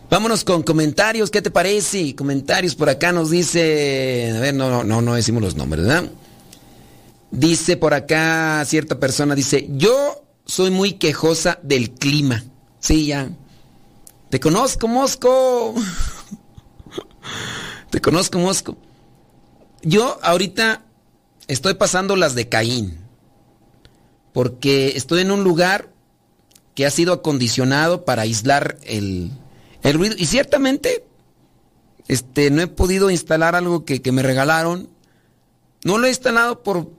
[0.08, 2.16] Vámonos con comentarios, ¿qué te parece?
[2.16, 6.10] Comentarios por acá nos dice, a ver, no, no, no, decimos los nombres, ¿verdad?
[7.30, 12.42] Dice por acá cierta persona, dice, yo soy muy quejosa del clima.
[12.80, 13.30] Sí, ya.
[14.30, 15.74] Te conozco, Mosco.
[17.90, 18.76] Te conozco, Mosco.
[19.82, 20.82] Yo ahorita
[21.46, 23.09] estoy pasando las de Caín
[24.32, 25.90] porque estoy en un lugar
[26.74, 29.30] que ha sido acondicionado para aislar el,
[29.82, 30.14] ruido.
[30.18, 31.04] Y ciertamente,
[32.08, 34.88] este, no he podido instalar algo que, que, me regalaron.
[35.84, 36.90] No lo he instalado por...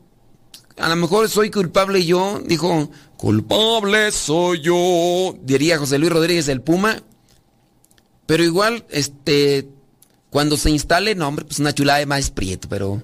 [0.77, 6.61] A lo mejor soy culpable yo, dijo, culpable soy yo, diría José Luis Rodríguez el
[6.61, 7.03] Puma.
[8.25, 9.67] Pero igual, este,
[10.29, 13.03] cuando se instale, no, hombre, pues una chulada de más prieto, pero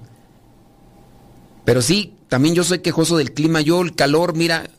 [1.68, 4.70] Pero sí, también yo soy quejoso del clima, yo el calor, mira,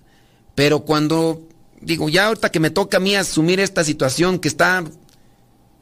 [0.54, 1.46] pero cuando
[1.82, 4.82] digo, ya ahorita que me toca a mí asumir esta situación que está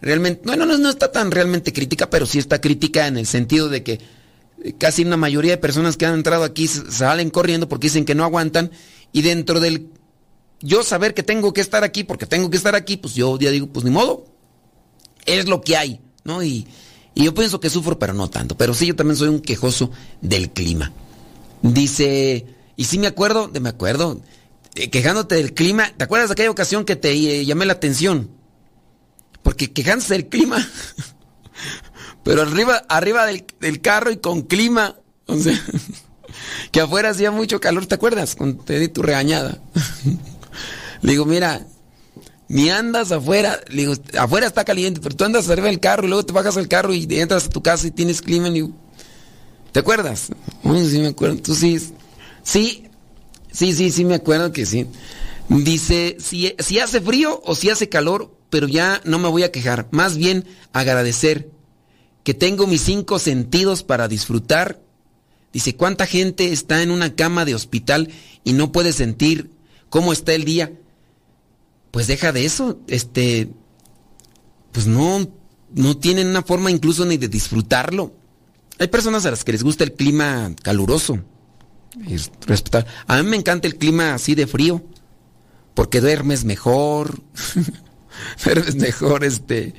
[0.03, 3.69] realmente, no, no, no está tan realmente crítica, pero sí está crítica en el sentido
[3.69, 4.01] de que
[4.79, 8.25] casi una mayoría de personas que han entrado aquí salen corriendo porque dicen que no
[8.25, 8.73] aguantan
[9.13, 9.91] y dentro del
[10.59, 13.53] yo saber que tengo que estar aquí porque tengo que estar aquí, pues yo ya
[13.53, 14.27] digo, pues ni modo,
[15.25, 16.43] es lo que hay, ¿no?
[16.43, 16.67] Y,
[17.17, 19.91] y yo pienso que sufro, pero no tanto, pero sí yo también soy un quejoso
[20.21, 20.93] del clima.
[21.63, 22.47] Dice,
[22.77, 24.21] y sí me acuerdo, de me acuerdo,
[24.75, 28.31] eh, quejándote del clima, ¿te acuerdas de aquella ocasión que te eh, llamé la atención?
[29.43, 30.59] Porque quejándose del clima
[32.23, 34.97] pero arriba, arriba del, carro y con clima.
[35.25, 35.59] O sea,
[36.71, 38.37] que afuera hacía mucho calor, ¿te acuerdas?
[38.37, 39.63] Cuando te di tu regañada.
[41.01, 41.67] Le digo, mira,
[42.49, 46.25] ni andas afuera, digo, afuera está caliente, pero tú andas arriba del carro y luego
[46.25, 48.49] te bajas al carro y entras a tu casa y tienes clima.
[49.73, 50.29] ¿te acuerdas?
[50.63, 51.37] sí me acuerdo.
[51.39, 51.79] Tú sí,
[52.43, 52.85] sí,
[53.51, 54.87] sí, sí, sí me acuerdo que sí.
[55.49, 59.89] Dice, si hace frío o si hace calor, pero ya no me voy a quejar,
[59.91, 61.51] más bien agradecer
[62.27, 64.81] que tengo mis cinco sentidos para disfrutar.
[65.53, 68.11] Dice, ¿cuánta gente está en una cama de hospital
[68.45, 69.51] y no puede sentir
[69.91, 70.73] cómo está el día?
[71.97, 73.49] Pues deja de eso, este,
[74.71, 75.27] pues no,
[75.75, 78.13] no tienen una forma incluso ni de disfrutarlo.
[78.79, 81.19] Hay personas a las que les gusta el clima caluroso.
[82.47, 82.87] respetar.
[83.07, 84.85] A mí me encanta el clima así de frío,
[85.73, 87.23] porque duermes mejor,
[88.45, 89.73] duermes mejor, este,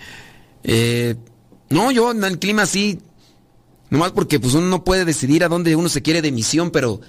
[0.63, 1.17] eh,
[1.69, 2.99] no, yo en el clima sí.
[3.91, 6.99] Nomás porque pues uno no puede decidir a dónde uno se quiere de misión, pero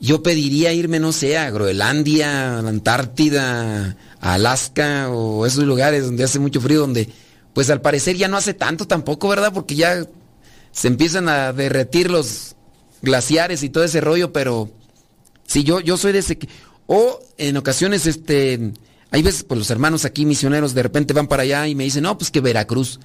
[0.00, 6.04] yo pediría irme, no sé, a Groenlandia, a la Antártida, a Alaska o esos lugares
[6.04, 7.08] donde hace mucho frío, donde
[7.54, 9.52] pues al parecer ya no hace tanto tampoco, ¿verdad?
[9.52, 10.06] Porque ya
[10.72, 12.54] se empiezan a derretir los
[13.00, 14.70] glaciares y todo ese rollo, pero
[15.46, 16.38] sí, yo, yo soy de ese...
[16.86, 18.72] O en ocasiones, este,
[19.10, 22.02] hay veces, pues los hermanos aquí misioneros de repente van para allá y me dicen,
[22.02, 23.00] no, pues que Veracruz.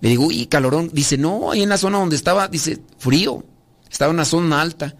[0.00, 0.90] Le digo, y calorón.
[0.92, 3.44] Dice, no, ahí en la zona donde estaba, dice, frío.
[3.90, 4.96] Estaba en una zona alta.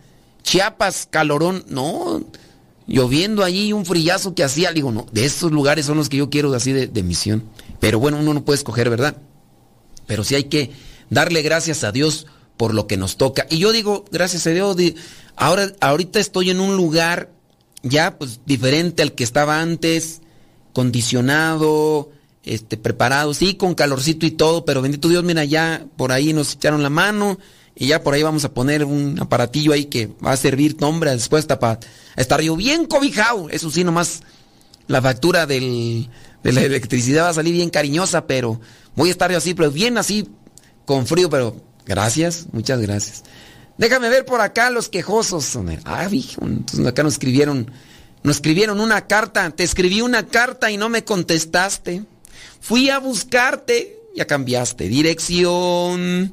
[0.47, 1.65] Chiapas, calorón.
[1.69, 2.25] No,
[2.87, 4.73] lloviendo allí, un frillazo que hacía.
[4.73, 7.43] Digo, no, de estos lugares son los que yo quiero así de, misión.
[7.81, 9.17] Pero bueno, uno no puede escoger, ¿verdad?
[10.07, 10.71] Pero sí hay que
[11.11, 13.47] darle gracias a Dios por lo que nos toca.
[13.51, 14.77] Y yo digo, gracias a Dios,
[15.35, 17.33] ahora, ahorita estoy en un lugar
[17.83, 20.23] ya pues diferente al que estaba antes,
[20.73, 22.11] condicionado,
[22.45, 26.55] este, preparados, sí, con calorcito y todo, pero bendito Dios, mira, ya por ahí nos
[26.55, 27.39] echaron la mano
[27.79, 31.11] y ya por ahí vamos a poner un aparatillo ahí que va a servir, nombre,
[31.11, 31.79] después para
[32.17, 33.51] estar yo bien cobijado.
[33.51, 34.23] Eso sí, nomás
[34.87, 36.09] la factura del,
[36.43, 38.59] de la electricidad va a salir bien cariñosa, pero
[38.95, 40.27] voy a estar yo así, pero bien así,
[40.87, 41.55] con frío, pero
[41.85, 43.25] gracias, muchas gracias.
[43.77, 45.59] Déjame ver por acá los quejosos.
[45.85, 47.71] Ah, entonces acá nos escribieron,
[48.23, 52.05] nos escribieron una carta, te escribí una carta y no me contestaste.
[52.59, 56.33] Fui a buscarte, ya cambiaste dirección.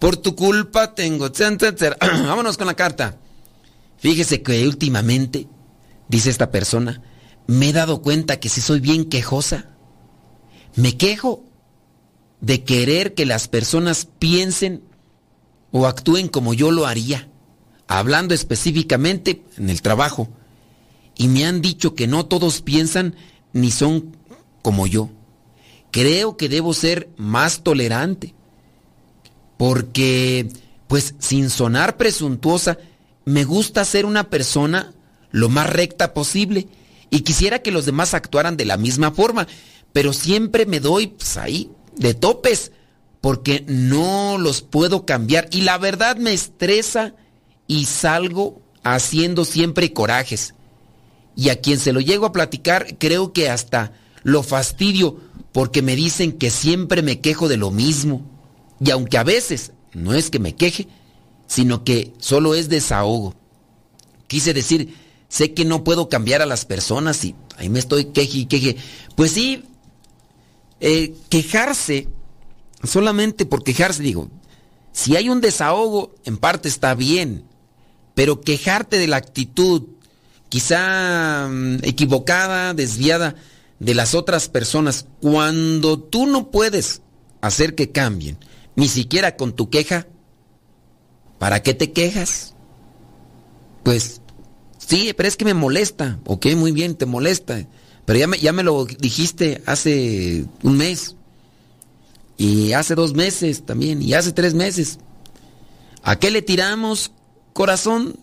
[0.00, 1.30] Por tu culpa tengo...
[2.00, 3.18] Vámonos con la carta.
[3.98, 5.46] Fíjese que últimamente,
[6.08, 7.00] dice esta persona,
[7.46, 9.70] me he dado cuenta que si soy bien quejosa.
[10.74, 11.44] Me quejo
[12.40, 14.82] de querer que las personas piensen
[15.70, 17.28] o actúen como yo lo haría,
[17.86, 20.28] hablando específicamente en el trabajo.
[21.16, 23.14] Y me han dicho que no todos piensan
[23.52, 24.16] ni son
[24.62, 25.10] como yo
[25.90, 28.34] creo que debo ser más tolerante.
[29.60, 30.48] Porque,
[30.88, 32.78] pues sin sonar presuntuosa,
[33.26, 34.94] me gusta ser una persona
[35.32, 36.66] lo más recta posible
[37.10, 39.46] y quisiera que los demás actuaran de la misma forma,
[39.92, 42.72] pero siempre me doy pues, ahí de topes
[43.20, 47.12] porque no los puedo cambiar y la verdad me estresa
[47.66, 50.54] y salgo haciendo siempre corajes.
[51.36, 53.92] Y a quien se lo llego a platicar, creo que hasta
[54.22, 55.20] lo fastidio
[55.52, 58.29] porque me dicen que siempre me quejo de lo mismo.
[58.82, 60.88] Y aunque a veces no es que me queje,
[61.46, 63.34] sino que solo es desahogo.
[64.26, 64.94] Quise decir,
[65.28, 68.76] sé que no puedo cambiar a las personas y ahí me estoy queje y queje.
[69.16, 69.64] Pues sí,
[70.80, 72.08] eh, quejarse,
[72.84, 74.30] solamente por quejarse, digo,
[74.92, 77.44] si hay un desahogo, en parte está bien,
[78.14, 79.88] pero quejarte de la actitud,
[80.48, 83.36] quizá mm, equivocada, desviada,
[83.78, 87.02] de las otras personas, cuando tú no puedes
[87.40, 88.38] hacer que cambien,
[88.76, 90.06] ni siquiera con tu queja,
[91.38, 92.54] ¿para qué te quejas?
[93.82, 94.20] Pues
[94.78, 96.18] sí, pero es que me molesta.
[96.26, 97.66] Ok, muy bien, te molesta.
[98.04, 101.16] Pero ya me, ya me lo dijiste hace un mes.
[102.36, 104.02] Y hace dos meses también.
[104.02, 104.98] Y hace tres meses.
[106.02, 107.12] ¿A qué le tiramos
[107.52, 108.18] corazón.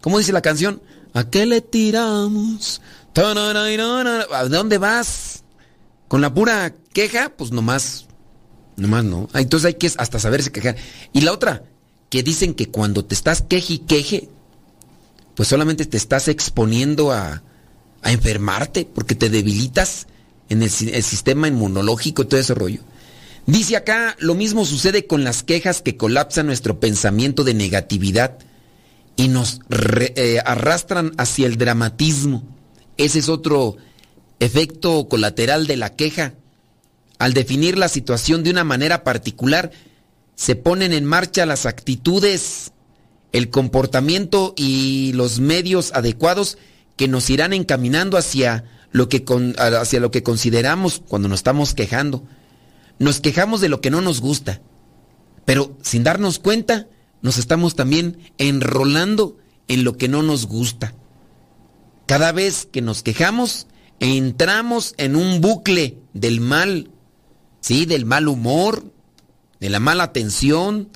[0.00, 0.82] ¿Cómo dice la canción?
[1.12, 2.80] ¿A qué le tiramos?
[3.14, 5.44] ¿A dónde vas?
[6.08, 8.06] Con la pura queja, pues nomás,
[8.76, 9.28] nomás no.
[9.32, 10.76] Ah, Entonces hay que hasta saberse quejar.
[11.12, 11.64] Y la otra,
[12.10, 14.28] que dicen que cuando te estás queje y queje,
[15.34, 17.42] pues solamente te estás exponiendo a,
[18.02, 20.06] a enfermarte porque te debilitas
[20.48, 22.80] en el, si- el sistema inmunológico y todo ese rollo.
[23.46, 28.38] Dice acá, lo mismo sucede con las quejas que colapsan nuestro pensamiento de negatividad
[29.16, 32.42] y nos eh, arrastran hacia el dramatismo.
[32.96, 33.76] Ese es otro
[34.40, 36.34] efecto colateral de la queja.
[37.24, 39.70] Al definir la situación de una manera particular,
[40.34, 42.72] se ponen en marcha las actitudes,
[43.32, 46.58] el comportamiento y los medios adecuados
[46.96, 49.24] que nos irán encaminando hacia lo que,
[49.56, 52.26] hacia lo que consideramos cuando nos estamos quejando.
[52.98, 54.60] Nos quejamos de lo que no nos gusta,
[55.46, 56.88] pero sin darnos cuenta,
[57.22, 60.92] nos estamos también enrolando en lo que no nos gusta.
[62.04, 63.66] Cada vez que nos quejamos,
[63.98, 66.90] entramos en un bucle del mal,
[67.64, 67.86] ¿sí?
[67.86, 68.84] Del mal humor,
[69.58, 70.90] de la mala atención,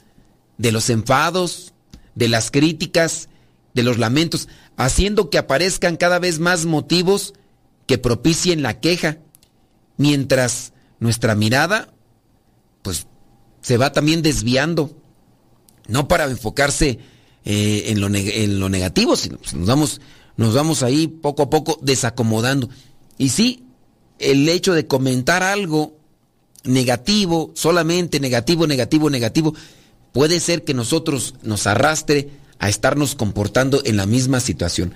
[0.58, 1.72] de los enfados,
[2.14, 3.30] de las críticas,
[3.72, 7.32] de los lamentos, haciendo que aparezcan cada vez más motivos
[7.86, 9.16] que propicien la queja,
[9.96, 11.88] mientras nuestra mirada,
[12.82, 13.06] pues,
[13.62, 14.94] se va también desviando,
[15.86, 16.98] no para enfocarse
[17.46, 20.00] eh, en, lo en lo negativo, sino pues, nos vamos,
[20.36, 22.68] nos vamos ahí poco a poco desacomodando.
[23.16, 23.64] Y sí,
[24.18, 25.97] el hecho de comentar algo
[26.64, 29.54] negativo, solamente negativo, negativo, negativo,
[30.12, 34.92] puede ser que nosotros nos arrastre a estarnos comportando en la misma situación.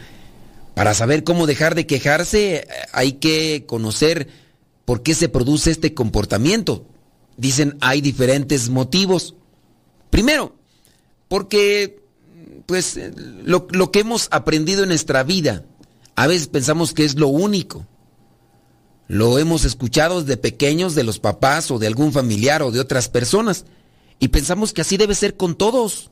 [0.74, 4.28] Para saber cómo dejar de quejarse, eh, hay que conocer
[4.84, 6.86] por qué se produce este comportamiento.
[7.36, 9.34] Dicen, hay diferentes motivos.
[10.10, 10.56] Primero,
[11.28, 12.00] porque
[12.66, 12.98] pues
[13.44, 15.64] lo, lo que hemos aprendido en nuestra vida,
[16.14, 17.86] a veces pensamos que es lo único.
[19.12, 23.10] Lo hemos escuchado desde pequeños de los papás o de algún familiar o de otras
[23.10, 23.66] personas.
[24.18, 26.10] Y pensamos que así debe ser con todos.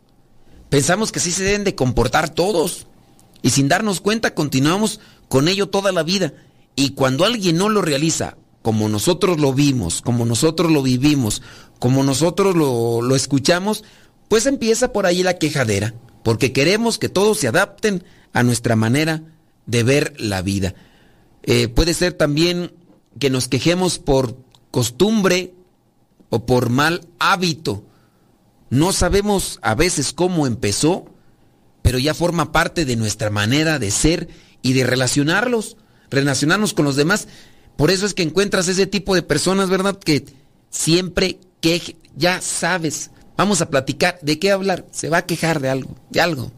[0.68, 2.88] Pensamos que así se deben de comportar todos.
[3.40, 6.34] Y sin darnos cuenta continuamos con ello toda la vida.
[6.76, 11.40] Y cuando alguien no lo realiza como nosotros lo vimos, como nosotros lo vivimos,
[11.78, 13.82] como nosotros lo, lo escuchamos,
[14.28, 15.94] pues empieza por ahí la quejadera.
[16.22, 19.22] Porque queremos que todos se adapten a nuestra manera
[19.64, 20.74] de ver la vida.
[21.42, 22.72] Eh, puede ser también
[23.18, 24.36] que nos quejemos por
[24.70, 25.54] costumbre
[26.28, 27.84] o por mal hábito.
[28.70, 31.06] No sabemos a veces cómo empezó,
[31.82, 34.28] pero ya forma parte de nuestra manera de ser
[34.62, 35.76] y de relacionarlos,
[36.10, 37.26] relacionarnos con los demás.
[37.76, 39.98] Por eso es que encuentras ese tipo de personas, ¿verdad?
[39.98, 40.24] Que
[40.70, 44.86] siempre que ya sabes, vamos a platicar, ¿de qué hablar?
[44.92, 46.52] Se va a quejar de algo, de algo.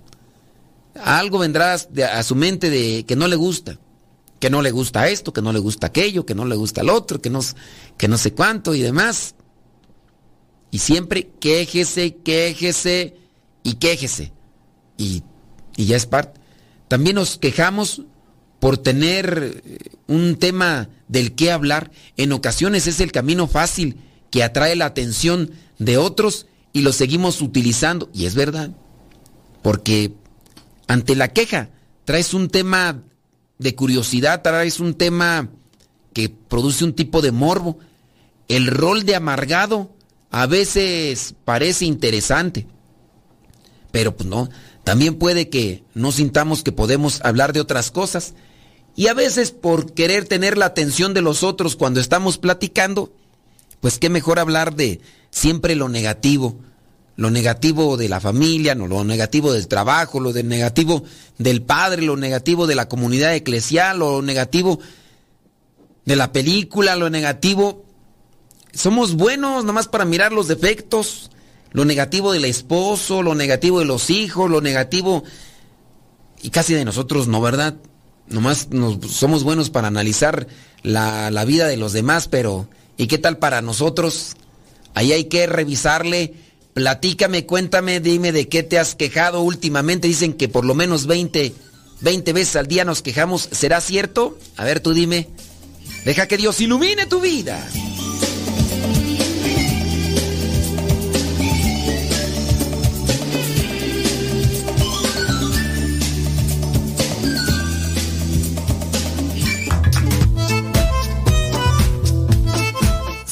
[1.03, 3.78] Algo vendrá de- a su mente de que no le gusta,
[4.43, 6.90] que no le gusta esto, que no le gusta aquello, que no le gusta el
[6.90, 7.38] otro, que no,
[7.97, 9.36] que no sé cuánto y demás.
[10.72, 13.16] Y siempre quéjese, quéjese
[13.62, 14.32] y quéjese.
[14.99, 15.22] Y,
[15.76, 16.40] y ya es parte.
[16.88, 18.03] También nos quejamos
[18.59, 19.78] por tener eh,
[20.09, 21.93] un tema del que hablar.
[22.16, 24.01] En ocasiones es el camino fácil
[24.32, 28.11] que atrae la atención de otros y lo seguimos utilizando.
[28.12, 28.72] Y es verdad.
[29.62, 30.14] Porque
[30.88, 31.70] ante la queja
[32.05, 33.05] traes un tema
[33.63, 35.49] de curiosidad, traes un tema
[36.13, 37.79] que produce un tipo de morbo.
[38.49, 39.95] El rol de amargado
[40.31, 42.67] a veces parece interesante,
[43.91, 44.49] pero pues no,
[44.85, 48.35] también puede que no sintamos que podemos hablar de otras cosas.
[48.95, 53.13] Y a veces por querer tener la atención de los otros cuando estamos platicando,
[53.81, 55.01] pues qué mejor hablar de
[55.31, 56.59] siempre lo negativo,
[57.23, 61.05] lo negativo de la familia, lo negativo del trabajo, lo de negativo
[61.39, 64.81] del padre, lo negativo de la comunidad eclesial, lo negativo
[66.05, 67.85] de la película, lo negativo.
[68.75, 71.31] Somos buenos nomás para mirar los defectos,
[71.70, 75.23] lo negativo del esposo, lo negativo de los hijos, lo negativo
[76.43, 77.77] y casi de nosotros no, ¿verdad?
[78.27, 80.49] Nomás nos, somos buenos para analizar
[80.83, 84.35] la, la vida de los demás, pero ¿y qué tal para nosotros?
[84.95, 86.41] Ahí hay que revisarle.
[86.75, 90.09] Platícame, cuéntame, dime de qué te has quejado últimamente.
[90.09, 91.53] Dicen que por lo menos 20,
[92.01, 93.49] 20 veces al día nos quejamos.
[93.53, 94.39] ¿Será cierto?
[94.57, 95.29] A ver, tú dime.
[96.05, 97.62] Deja que Dios ilumine tu vida.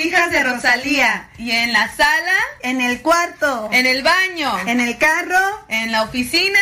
[0.00, 1.28] Hijas de Rosalía.
[1.38, 2.38] ¿Y en la sala?
[2.62, 3.68] En el cuarto.
[3.72, 4.52] ¿En el baño?
[4.66, 5.64] En el carro.
[5.68, 6.60] ¿En la oficina?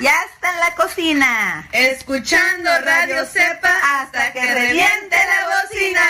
[0.00, 1.68] Ya está en la cocina.
[1.72, 6.00] Escuchando Radio Cepa hasta que reviente la bocina.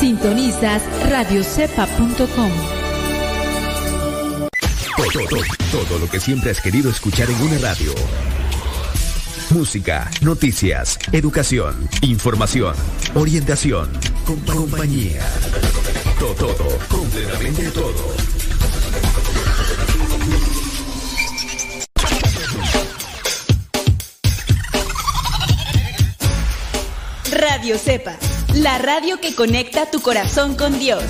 [0.00, 2.89] Sintonizas radiocepa.com.
[5.00, 5.42] Todo,
[5.72, 7.94] todo, lo que siempre has querido escuchar en una radio.
[9.50, 12.74] Música, noticias, educación, información,
[13.14, 13.90] orientación,
[14.26, 15.26] compa- compañía.
[16.18, 18.14] Todo, todo, completamente todo.
[27.32, 28.16] Radio Cepa,
[28.54, 31.02] la radio que conecta tu corazón con Dios.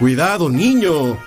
[0.00, 1.18] Cuidado, niño.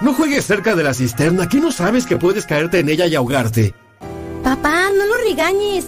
[0.00, 3.14] No juegues cerca de la cisterna, que no sabes que puedes caerte en ella y
[3.14, 3.74] ahogarte.
[4.42, 5.86] Papá, no lo regañes.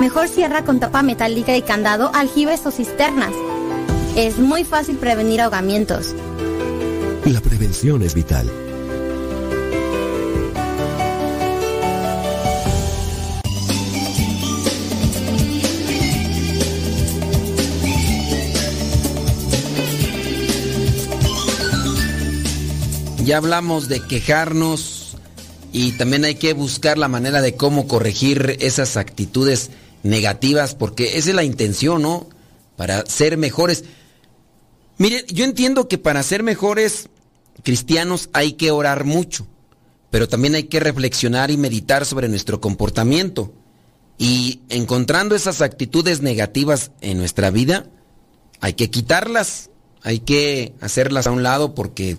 [0.00, 3.32] Mejor cierra con tapa metálica y candado aljibes o cisternas.
[4.16, 6.16] Es muy fácil prevenir ahogamientos.
[7.24, 8.50] La prevención es vital.
[23.24, 25.16] Ya hablamos de quejarnos
[25.72, 29.70] y también hay que buscar la manera de cómo corregir esas actitudes
[30.02, 32.28] negativas porque esa es la intención, ¿no?
[32.76, 33.84] Para ser mejores.
[34.98, 37.08] Mire, yo entiendo que para ser mejores
[37.62, 39.46] cristianos hay que orar mucho,
[40.10, 43.54] pero también hay que reflexionar y meditar sobre nuestro comportamiento.
[44.18, 47.86] Y encontrando esas actitudes negativas en nuestra vida,
[48.60, 49.70] hay que quitarlas,
[50.02, 52.18] hay que hacerlas a un lado porque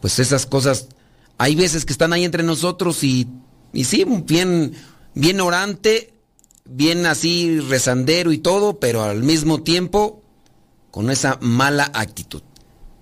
[0.00, 0.88] pues esas cosas
[1.38, 3.28] hay veces que están ahí entre nosotros y,
[3.72, 4.74] y sí, bien,
[5.14, 6.14] bien orante,
[6.64, 10.22] bien así rezandero y todo, pero al mismo tiempo
[10.90, 12.42] con esa mala actitud.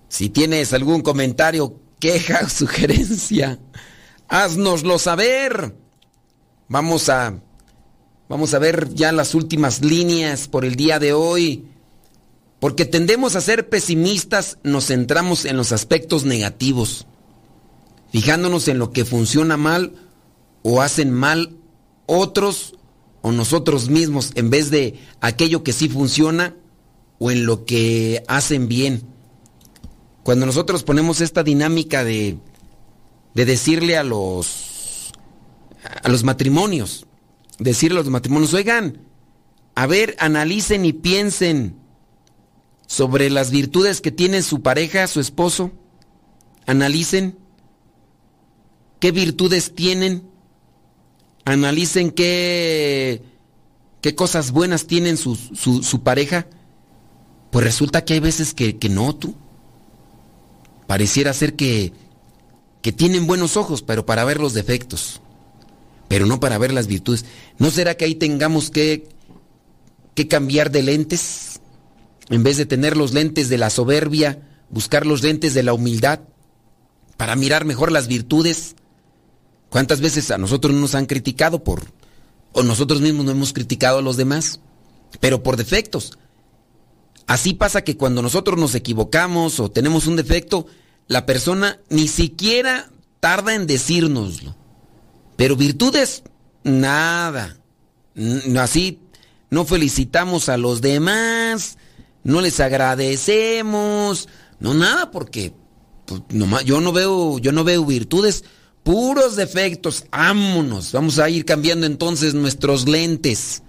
[0.08, 3.58] Si tienes algún comentario, queja sugerencia,
[4.28, 5.74] haznoslo saber.
[6.68, 7.40] Vamos a
[8.28, 11.68] vamos a ver ya las últimas líneas por el día de hoy.
[12.66, 17.06] Porque tendemos a ser pesimistas, nos centramos en los aspectos negativos,
[18.10, 19.92] fijándonos en lo que funciona mal
[20.64, 21.58] o hacen mal
[22.06, 22.74] otros
[23.22, 26.56] o nosotros mismos en vez de aquello que sí funciona
[27.20, 29.04] o en lo que hacen bien.
[30.24, 32.36] Cuando nosotros ponemos esta dinámica de,
[33.32, 35.12] de decirle a los,
[36.02, 37.06] a los matrimonios,
[37.60, 39.02] decirle a los matrimonios, oigan,
[39.76, 41.85] a ver, analicen y piensen
[42.86, 45.72] sobre las virtudes que tiene su pareja, su esposo.
[46.66, 47.36] Analicen
[49.00, 50.22] qué virtudes tienen.
[51.44, 53.22] Analicen qué,
[54.00, 56.46] qué cosas buenas tienen su, su, pareja.
[57.50, 59.34] Pues resulta que hay veces que, que no, tú.
[60.86, 61.92] Pareciera ser que,
[62.82, 65.20] que tienen buenos ojos, pero para ver los defectos,
[66.08, 67.24] pero no para ver las virtudes.
[67.58, 69.08] ¿No será que ahí tengamos que,
[70.14, 71.55] que cambiar de lentes?
[72.28, 76.20] En vez de tener los lentes de la soberbia, buscar los lentes de la humildad
[77.16, 78.76] para mirar mejor las virtudes.
[79.70, 81.84] ¿Cuántas veces a nosotros nos han criticado por,
[82.52, 84.60] o nosotros mismos no hemos criticado a los demás,
[85.20, 86.18] pero por defectos?
[87.26, 90.66] Así pasa que cuando nosotros nos equivocamos o tenemos un defecto,
[91.08, 94.54] la persona ni siquiera tarda en decírnoslo.
[95.36, 96.22] Pero virtudes,
[96.62, 97.56] nada.
[98.58, 99.00] Así
[99.50, 101.78] no felicitamos a los demás,
[102.26, 105.52] no les agradecemos, no nada, porque
[106.06, 108.44] pues, nomás- yo no veo, yo no veo virtudes,
[108.82, 110.04] puros defectos.
[110.10, 113.62] Ámonos, vamos a ir cambiando entonces nuestros lentes,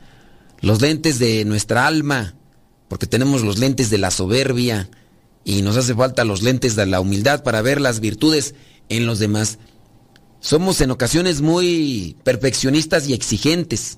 [0.61, 2.35] los lentes de nuestra alma,
[2.87, 4.89] porque tenemos los lentes de la soberbia
[5.43, 8.55] y nos hace falta los lentes de la humildad para ver las virtudes
[8.89, 9.59] en los demás.
[10.39, 13.97] somos en ocasiones muy perfeccionistas y exigentes.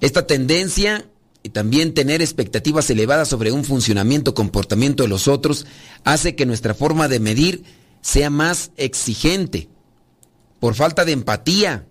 [0.00, 1.06] Esta tendencia
[1.42, 5.66] y también tener expectativas elevadas sobre un funcionamiento, comportamiento de los otros,
[6.04, 7.64] hace que nuestra forma de medir
[8.00, 9.68] sea más exigente.
[10.60, 11.86] Por falta de empatía.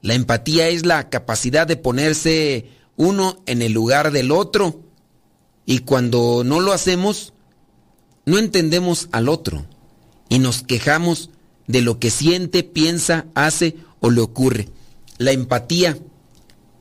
[0.00, 4.80] La empatía es la capacidad de ponerse uno en el lugar del otro.
[5.66, 7.32] Y cuando no lo hacemos,
[8.26, 9.66] no entendemos al otro
[10.28, 11.30] y nos quejamos
[11.66, 14.68] de lo que siente, piensa, hace o le ocurre.
[15.18, 15.98] La empatía,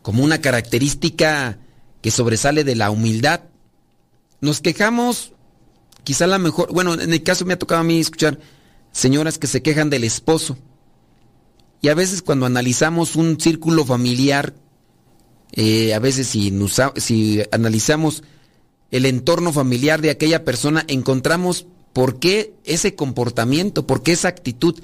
[0.02, 1.60] como una característica
[2.04, 3.40] que sobresale de la humildad,
[4.42, 5.32] nos quejamos,
[6.04, 8.40] quizá la mejor, bueno, en el caso me ha tocado a mí escuchar
[8.92, 10.58] señoras que se quejan del esposo.
[11.82, 14.54] Y a veces cuando analizamos un círculo familiar,
[15.54, 16.54] eh, a veces si,
[16.98, 18.24] si analizamos
[18.92, 24.78] el entorno familiar de aquella persona, encontramos por qué ese comportamiento, por qué esa actitud.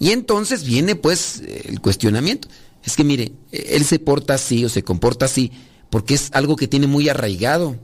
[0.00, 2.48] Y entonces viene pues el cuestionamiento.
[2.82, 5.52] Es que mire, él se porta así o se comporta así
[5.90, 7.76] porque es algo que tiene muy arraigado.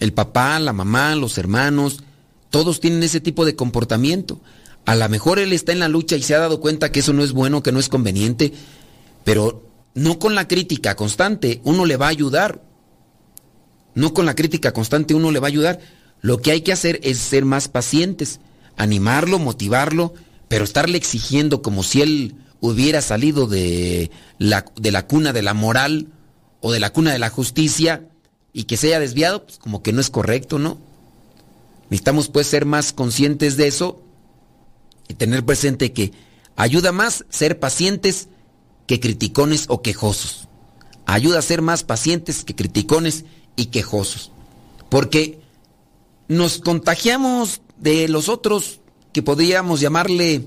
[0.00, 2.02] El papá, la mamá, los hermanos,
[2.50, 4.40] todos tienen ese tipo de comportamiento.
[4.86, 7.12] A lo mejor él está en la lucha y se ha dado cuenta que eso
[7.12, 8.52] no es bueno, que no es conveniente,
[9.24, 12.62] pero no con la crítica constante, uno le va a ayudar.
[13.94, 15.80] No con la crítica constante uno le va a ayudar.
[16.20, 18.40] Lo que hay que hacer es ser más pacientes,
[18.76, 20.14] animarlo, motivarlo,
[20.48, 25.54] pero estarle exigiendo como si él hubiera salido de la, de la cuna de la
[25.54, 26.08] moral
[26.60, 28.08] o de la cuna de la justicia
[28.52, 30.78] y que se haya desviado, pues como que no es correcto, ¿no?
[31.90, 34.02] Necesitamos pues ser más conscientes de eso
[35.08, 36.12] y tener presente que
[36.56, 38.28] ayuda más ser pacientes
[38.86, 40.48] que criticones o quejosos.
[41.06, 43.24] Ayuda a ser más pacientes que criticones
[43.56, 44.32] y quejosos.
[44.90, 45.40] Porque
[46.28, 48.80] nos contagiamos de los otros
[49.12, 50.46] que podríamos llamarle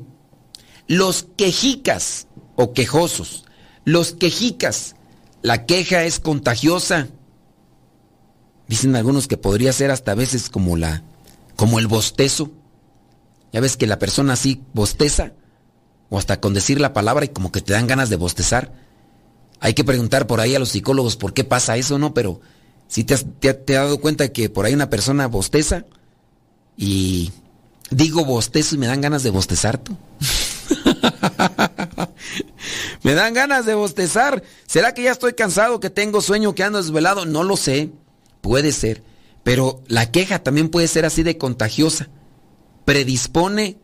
[0.87, 3.45] los quejicas o quejosos.
[3.85, 4.95] Los quejicas.
[5.41, 7.07] La queja es contagiosa.
[8.67, 11.03] Dicen algunos que podría ser hasta a veces como la
[11.55, 12.51] como el bostezo.
[13.51, 15.33] Ya ves que la persona así bosteza
[16.09, 18.73] o hasta con decir la palabra y como que te dan ganas de bostezar.
[19.59, 22.13] Hay que preguntar por ahí a los psicólogos por qué pasa eso, ¿no?
[22.13, 22.41] Pero
[22.87, 23.25] si te has,
[23.65, 25.85] dado cuenta que por ahí una persona bosteza
[26.77, 27.31] y
[27.89, 29.97] digo bostezo y me dan ganas de bostezar tú.
[33.03, 34.43] me dan ganas de bostezar.
[34.67, 37.25] ¿Será que ya estoy cansado, que tengo sueño, que ando desvelado?
[37.25, 37.91] No lo sé.
[38.41, 39.03] Puede ser.
[39.43, 42.09] Pero la queja también puede ser así de contagiosa.
[42.85, 43.77] Predispone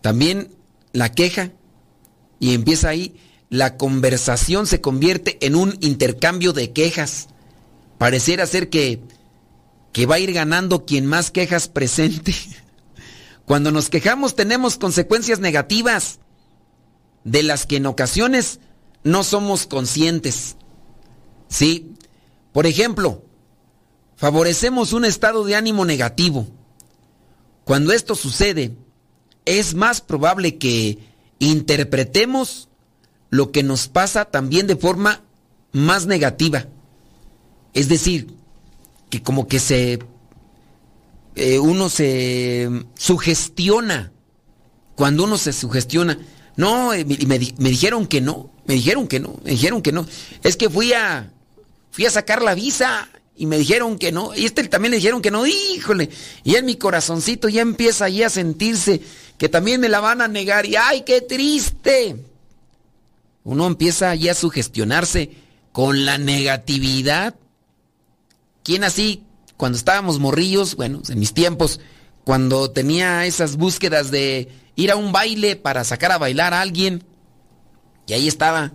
[0.00, 0.54] también
[0.92, 1.52] la queja
[2.40, 3.16] y empieza ahí.
[3.50, 7.28] La conversación se convierte en un intercambio de quejas
[7.98, 9.00] Pareciera ser que,
[9.92, 12.34] que va a ir ganando quien más quejas presente.
[13.44, 16.20] Cuando nos quejamos tenemos consecuencias negativas
[17.30, 18.60] de las que en ocasiones
[19.04, 20.56] no somos conscientes.
[21.48, 21.92] ¿Sí?
[22.52, 23.22] Por ejemplo,
[24.16, 26.46] favorecemos un estado de ánimo negativo.
[27.64, 28.76] Cuando esto sucede,
[29.44, 30.98] es más probable que
[31.38, 32.68] interpretemos
[33.30, 35.22] lo que nos pasa también de forma
[35.72, 36.66] más negativa.
[37.74, 38.34] Es decir,
[39.10, 39.98] que como que se...
[41.34, 44.12] Eh, uno se sugestiona.
[44.96, 46.18] Cuando uno se sugestiona.
[46.58, 48.50] No, eh, me, dijeron que no.
[48.66, 49.38] Me dijeron que no.
[49.44, 50.06] Me dijeron que no.
[50.42, 51.32] Es que fui a...
[51.92, 54.34] Fui a sacar la visa y me dijeron que no.
[54.34, 55.46] Y este también le dijeron que no.
[55.46, 56.10] Híjole.
[56.42, 59.00] Y en mi corazoncito ya empieza ahí a sentirse
[59.38, 60.66] que también me la van a negar.
[60.66, 62.16] Y ¡ay, qué triste!
[63.44, 65.30] Uno empieza ahí a sugestionarse
[65.70, 67.36] con la negatividad.
[68.64, 69.22] ¿Quién así,
[69.56, 71.78] cuando estábamos morrillos, bueno, en mis tiempos,
[72.28, 77.02] cuando tenía esas búsquedas de ir a un baile para sacar a bailar a alguien,
[78.06, 78.74] y ahí estaba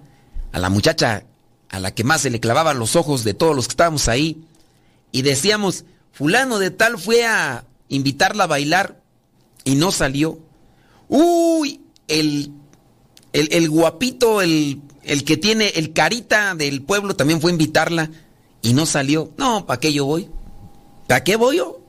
[0.51, 1.25] a la muchacha
[1.69, 4.43] a la que más se le clavaban los ojos de todos los que estábamos ahí,
[5.11, 8.99] y decíamos, fulano de tal fue a invitarla a bailar
[9.63, 10.39] y no salió.
[11.07, 12.51] Uy, el,
[13.33, 18.09] el, el guapito, el, el que tiene el carita del pueblo también fue a invitarla
[18.63, 19.31] y no salió.
[19.37, 20.27] No, ¿para qué yo voy?
[21.05, 21.82] ¿Para qué voy yo?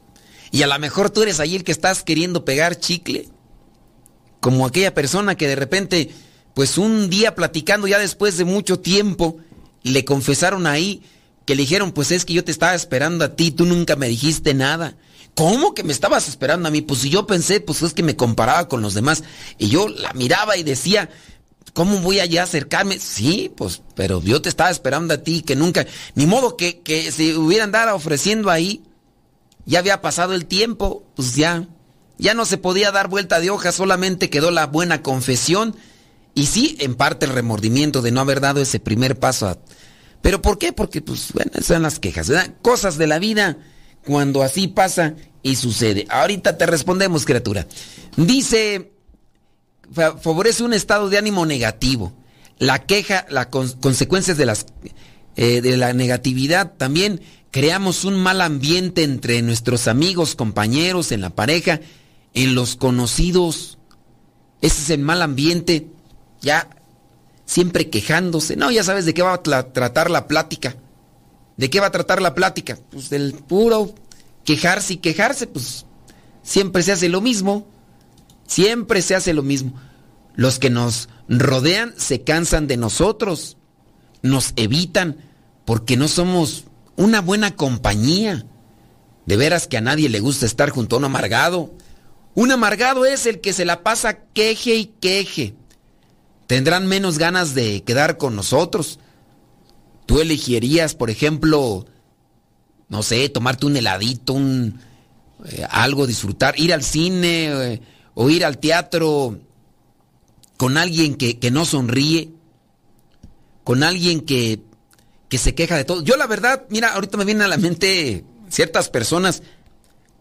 [0.54, 3.28] Y a lo mejor tú eres ahí el que estás queriendo pegar chicle.
[4.38, 6.10] Como aquella persona que de repente,
[6.54, 9.38] pues un día platicando ya después de mucho tiempo,
[9.82, 11.02] le confesaron ahí
[11.44, 14.06] que le dijeron, pues es que yo te estaba esperando a ti, tú nunca me
[14.06, 14.94] dijiste nada.
[15.34, 16.82] ¿Cómo que me estabas esperando a mí?
[16.82, 19.24] Pues si yo pensé, pues es que me comparaba con los demás.
[19.58, 21.10] Y yo la miraba y decía,
[21.72, 23.00] ¿Cómo voy allá a acercarme?
[23.00, 25.84] Sí, pues, pero yo te estaba esperando a ti, que nunca,
[26.14, 28.84] ni modo que, que si hubieran dado ofreciendo ahí,
[29.66, 31.68] ya había pasado el tiempo, pues ya,
[32.18, 35.74] ya no se podía dar vuelta de hoja, solamente quedó la buena confesión
[36.36, 39.56] Y sí, en parte el remordimiento de no haber dado ese primer paso.
[40.20, 40.72] ¿Pero por qué?
[40.72, 42.54] Porque, pues, bueno, son las quejas, ¿verdad?
[42.60, 43.56] Cosas de la vida
[44.04, 46.06] cuando así pasa y sucede.
[46.08, 47.66] Ahorita te respondemos, criatura.
[48.16, 48.90] Dice,
[49.92, 52.12] fa- favorece un estado de ánimo negativo.
[52.58, 54.66] La queja, las consecuencias de, las,
[55.36, 57.20] eh, de la negatividad también
[57.54, 61.80] creamos un mal ambiente entre nuestros amigos, compañeros, en la pareja,
[62.32, 63.78] en los conocidos.
[64.60, 65.86] Ese es el mal ambiente.
[66.40, 66.68] Ya
[67.44, 68.56] siempre quejándose.
[68.56, 69.42] No, ya sabes de qué va a
[69.72, 70.74] tratar la plática.
[71.56, 72.76] ¿De qué va a tratar la plática?
[72.90, 73.94] Pues del puro
[74.44, 75.86] quejarse y quejarse, pues
[76.42, 77.68] siempre se hace lo mismo.
[78.48, 79.74] Siempre se hace lo mismo.
[80.34, 83.58] Los que nos rodean se cansan de nosotros,
[84.22, 85.18] nos evitan
[85.64, 86.64] porque no somos
[86.96, 88.46] una buena compañía.
[89.26, 91.72] De veras que a nadie le gusta estar junto a un amargado.
[92.34, 95.54] Un amargado es el que se la pasa queje y queje.
[96.46, 98.98] Tendrán menos ganas de quedar con nosotros.
[100.06, 101.86] Tú elegirías, por ejemplo,
[102.88, 104.78] no sé, tomarte un heladito, un
[105.46, 107.80] eh, algo, disfrutar, ir al cine eh,
[108.14, 109.38] o ir al teatro
[110.56, 112.30] con alguien que, que no sonríe,
[113.64, 114.60] con alguien que,
[115.34, 116.00] que se queja de todo.
[116.04, 119.42] Yo la verdad, mira, ahorita me vienen a la mente ciertas personas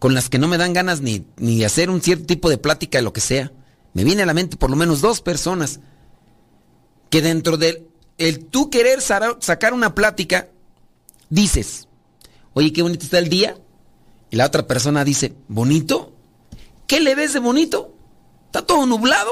[0.00, 2.98] con las que no me dan ganas ni, ni hacer un cierto tipo de plática
[2.98, 3.52] de lo que sea.
[3.92, 5.78] Me viene a la mente por lo menos dos personas
[7.10, 7.86] que dentro del
[8.18, 10.48] el tú querer sacar una plática,
[11.30, 11.86] dices,
[12.52, 13.56] oye, qué bonito está el día.
[14.30, 16.12] Y la otra persona dice, ¿bonito?
[16.88, 17.94] ¿Qué le ves de bonito?
[18.46, 19.30] ¿Está todo nublado?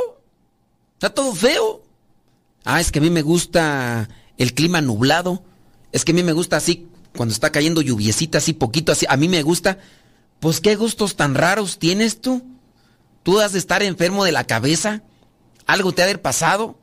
[0.95, 1.83] ¿Está todo feo?
[2.65, 4.09] Ah, es que a mí me gusta
[4.39, 5.43] el clima nublado.
[5.93, 9.07] Es que a mí me gusta así, cuando está cayendo lluviecita, así poquito, así.
[9.09, 9.79] A mí me gusta.
[10.41, 12.43] Pues qué gustos tan raros tienes tú.
[13.23, 15.03] Tú has de estar enfermo de la cabeza.
[15.67, 16.79] Algo te ha de haber pasado.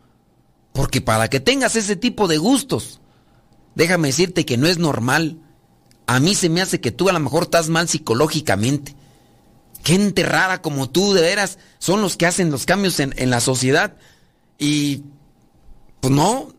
[0.71, 3.01] Porque para que tengas ese tipo de gustos,
[3.75, 5.39] déjame decirte que no es normal.
[6.05, 8.95] A mí se me hace que tú a lo mejor estás mal psicológicamente.
[9.83, 13.41] Gente rara como tú, de veras, son los que hacen los cambios en, en la
[13.41, 13.97] sociedad.
[14.57, 15.03] Y
[15.99, 16.53] pues no,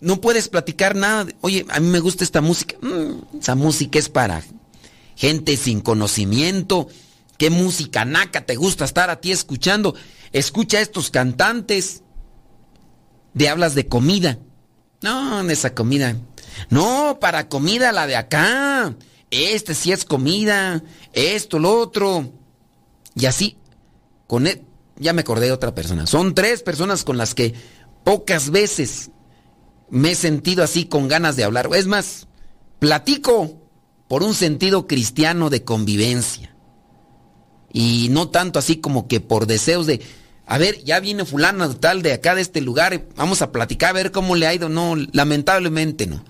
[0.00, 1.26] no puedes platicar nada.
[1.40, 2.76] Oye, a mí me gusta esta música.
[2.80, 4.42] Mm, esa música es para
[5.16, 6.88] gente sin conocimiento.
[7.36, 9.94] ¿Qué música naca te gusta estar a ti escuchando?
[10.32, 12.02] Escucha a estos cantantes.
[13.34, 14.38] De hablas de comida.
[15.02, 16.16] No, en esa comida.
[16.70, 18.94] No, para comida la de acá.
[19.30, 20.82] Este sí es comida.
[21.12, 22.32] Esto, lo otro.
[23.14, 23.56] Y así,
[24.26, 24.62] con e-
[24.96, 26.06] ya me acordé de otra persona.
[26.06, 27.54] Son tres personas con las que
[28.04, 29.10] pocas veces
[29.90, 31.68] me he sentido así con ganas de hablar.
[31.74, 32.26] Es más,
[32.78, 33.68] platico
[34.08, 36.54] por un sentido cristiano de convivencia.
[37.72, 40.00] Y no tanto así como que por deseos de,
[40.46, 43.92] a ver, ya viene fulano tal de acá de este lugar, vamos a platicar a
[43.92, 44.68] ver cómo le ha ido.
[44.68, 46.24] No, lamentablemente no.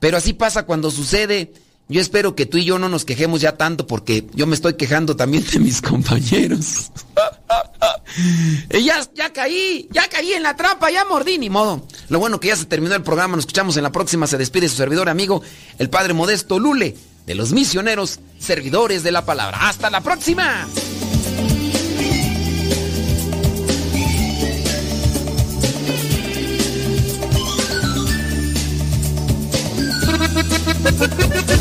[0.00, 1.52] Pero así pasa cuando sucede.
[1.90, 4.74] Yo espero que tú y yo no nos quejemos ya tanto porque yo me estoy
[4.74, 6.90] quejando también de mis compañeros.
[8.70, 11.86] Ya, ya caí, ya caí en la trampa, ya mordí, ni modo.
[12.08, 14.26] Lo bueno que ya se terminó el programa, nos escuchamos en la próxima.
[14.26, 15.42] Se despide su servidor amigo,
[15.78, 16.96] el padre modesto Lule,
[17.26, 19.68] de los misioneros, servidores de la palabra.
[19.68, 20.66] ¡Hasta la próxima!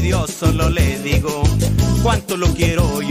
[0.00, 1.42] Dios solo le digo
[2.02, 3.09] cuánto lo quiero yo.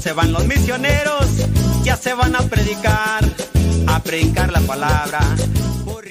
[0.00, 1.26] Se van los misioneros,
[1.84, 3.22] ya se van a predicar,
[3.86, 5.20] a predicar la palabra.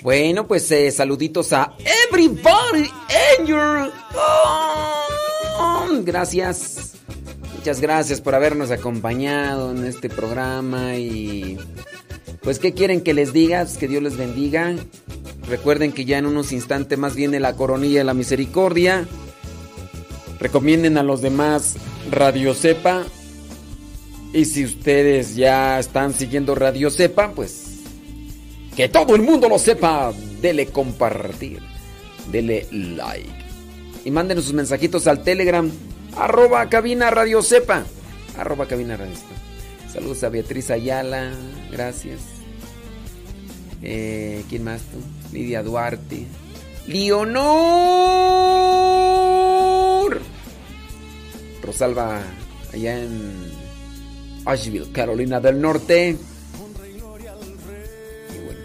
[0.04, 1.74] Bueno, pues eh, saluditos a
[2.08, 2.90] everybody
[3.40, 3.92] in your
[5.58, 6.04] home.
[6.04, 6.94] Gracias.
[7.56, 11.58] Muchas gracias por habernos acompañado en este programa y
[12.42, 14.76] pues qué quieren que les diga, Pues, que Dios les bendiga.
[15.48, 19.08] Recuerden que ya en unos instantes más viene la coronilla de la misericordia.
[20.40, 21.76] Recomienden a los demás
[22.12, 23.04] Radio Cepa.
[24.32, 27.70] Y si ustedes ya están siguiendo Radio Cepa, pues
[28.76, 30.14] que todo el mundo lo sepa.
[30.42, 31.60] Dele compartir.
[32.32, 33.28] Dele like.
[34.06, 35.70] Y mándenos sus mensajitos al Telegram.
[36.16, 37.84] Arroba cabina Radio Cepa.
[38.38, 39.36] Arroba cabina Radio Cepa.
[39.92, 41.34] Saludos a Beatriz Ayala.
[41.72, 42.22] Gracias.
[43.82, 45.00] Eh, ¿Quién más tú?
[45.34, 46.26] Lidia Duarte.
[46.88, 47.50] Leonor.
[51.64, 52.22] Rosalba
[52.74, 53.69] allá en
[54.50, 56.18] Asheville, Carolina del Norte.
[58.30, 58.60] Y bueno,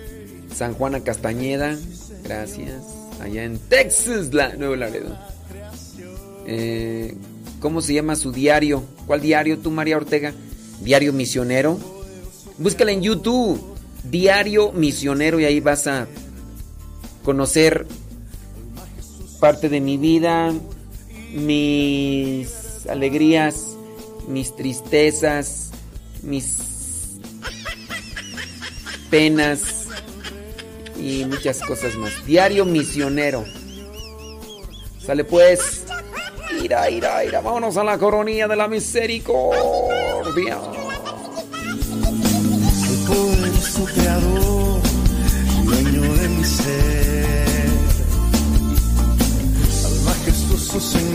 [0.54, 1.76] San Juana Castañeda.
[2.22, 2.82] Gracias.
[3.20, 5.16] Allá en Texas, la Nuevo Laredo.
[6.46, 7.14] Eh,
[7.60, 8.84] ¿Cómo se llama su diario?
[9.06, 10.32] ¿Cuál diario tú, María Ortega?
[10.80, 11.78] Diario Misionero.
[12.58, 13.60] Búscala en YouTube.
[14.10, 16.06] Diario Misionero y ahí vas a
[17.24, 17.86] conocer
[19.40, 20.52] parte de mi vida,
[21.34, 23.76] mis alegrías,
[24.28, 25.63] mis tristezas,
[26.24, 26.58] mis
[29.10, 29.88] penas
[30.98, 32.24] y muchas cosas más.
[32.26, 33.44] Diario Misionero.
[35.04, 35.84] Sale pues.
[36.62, 37.40] Ira, ira, ira.
[37.40, 40.58] Vámonos a la coronilla de la misericordia.
[45.64, 47.04] Dueño de mi ser.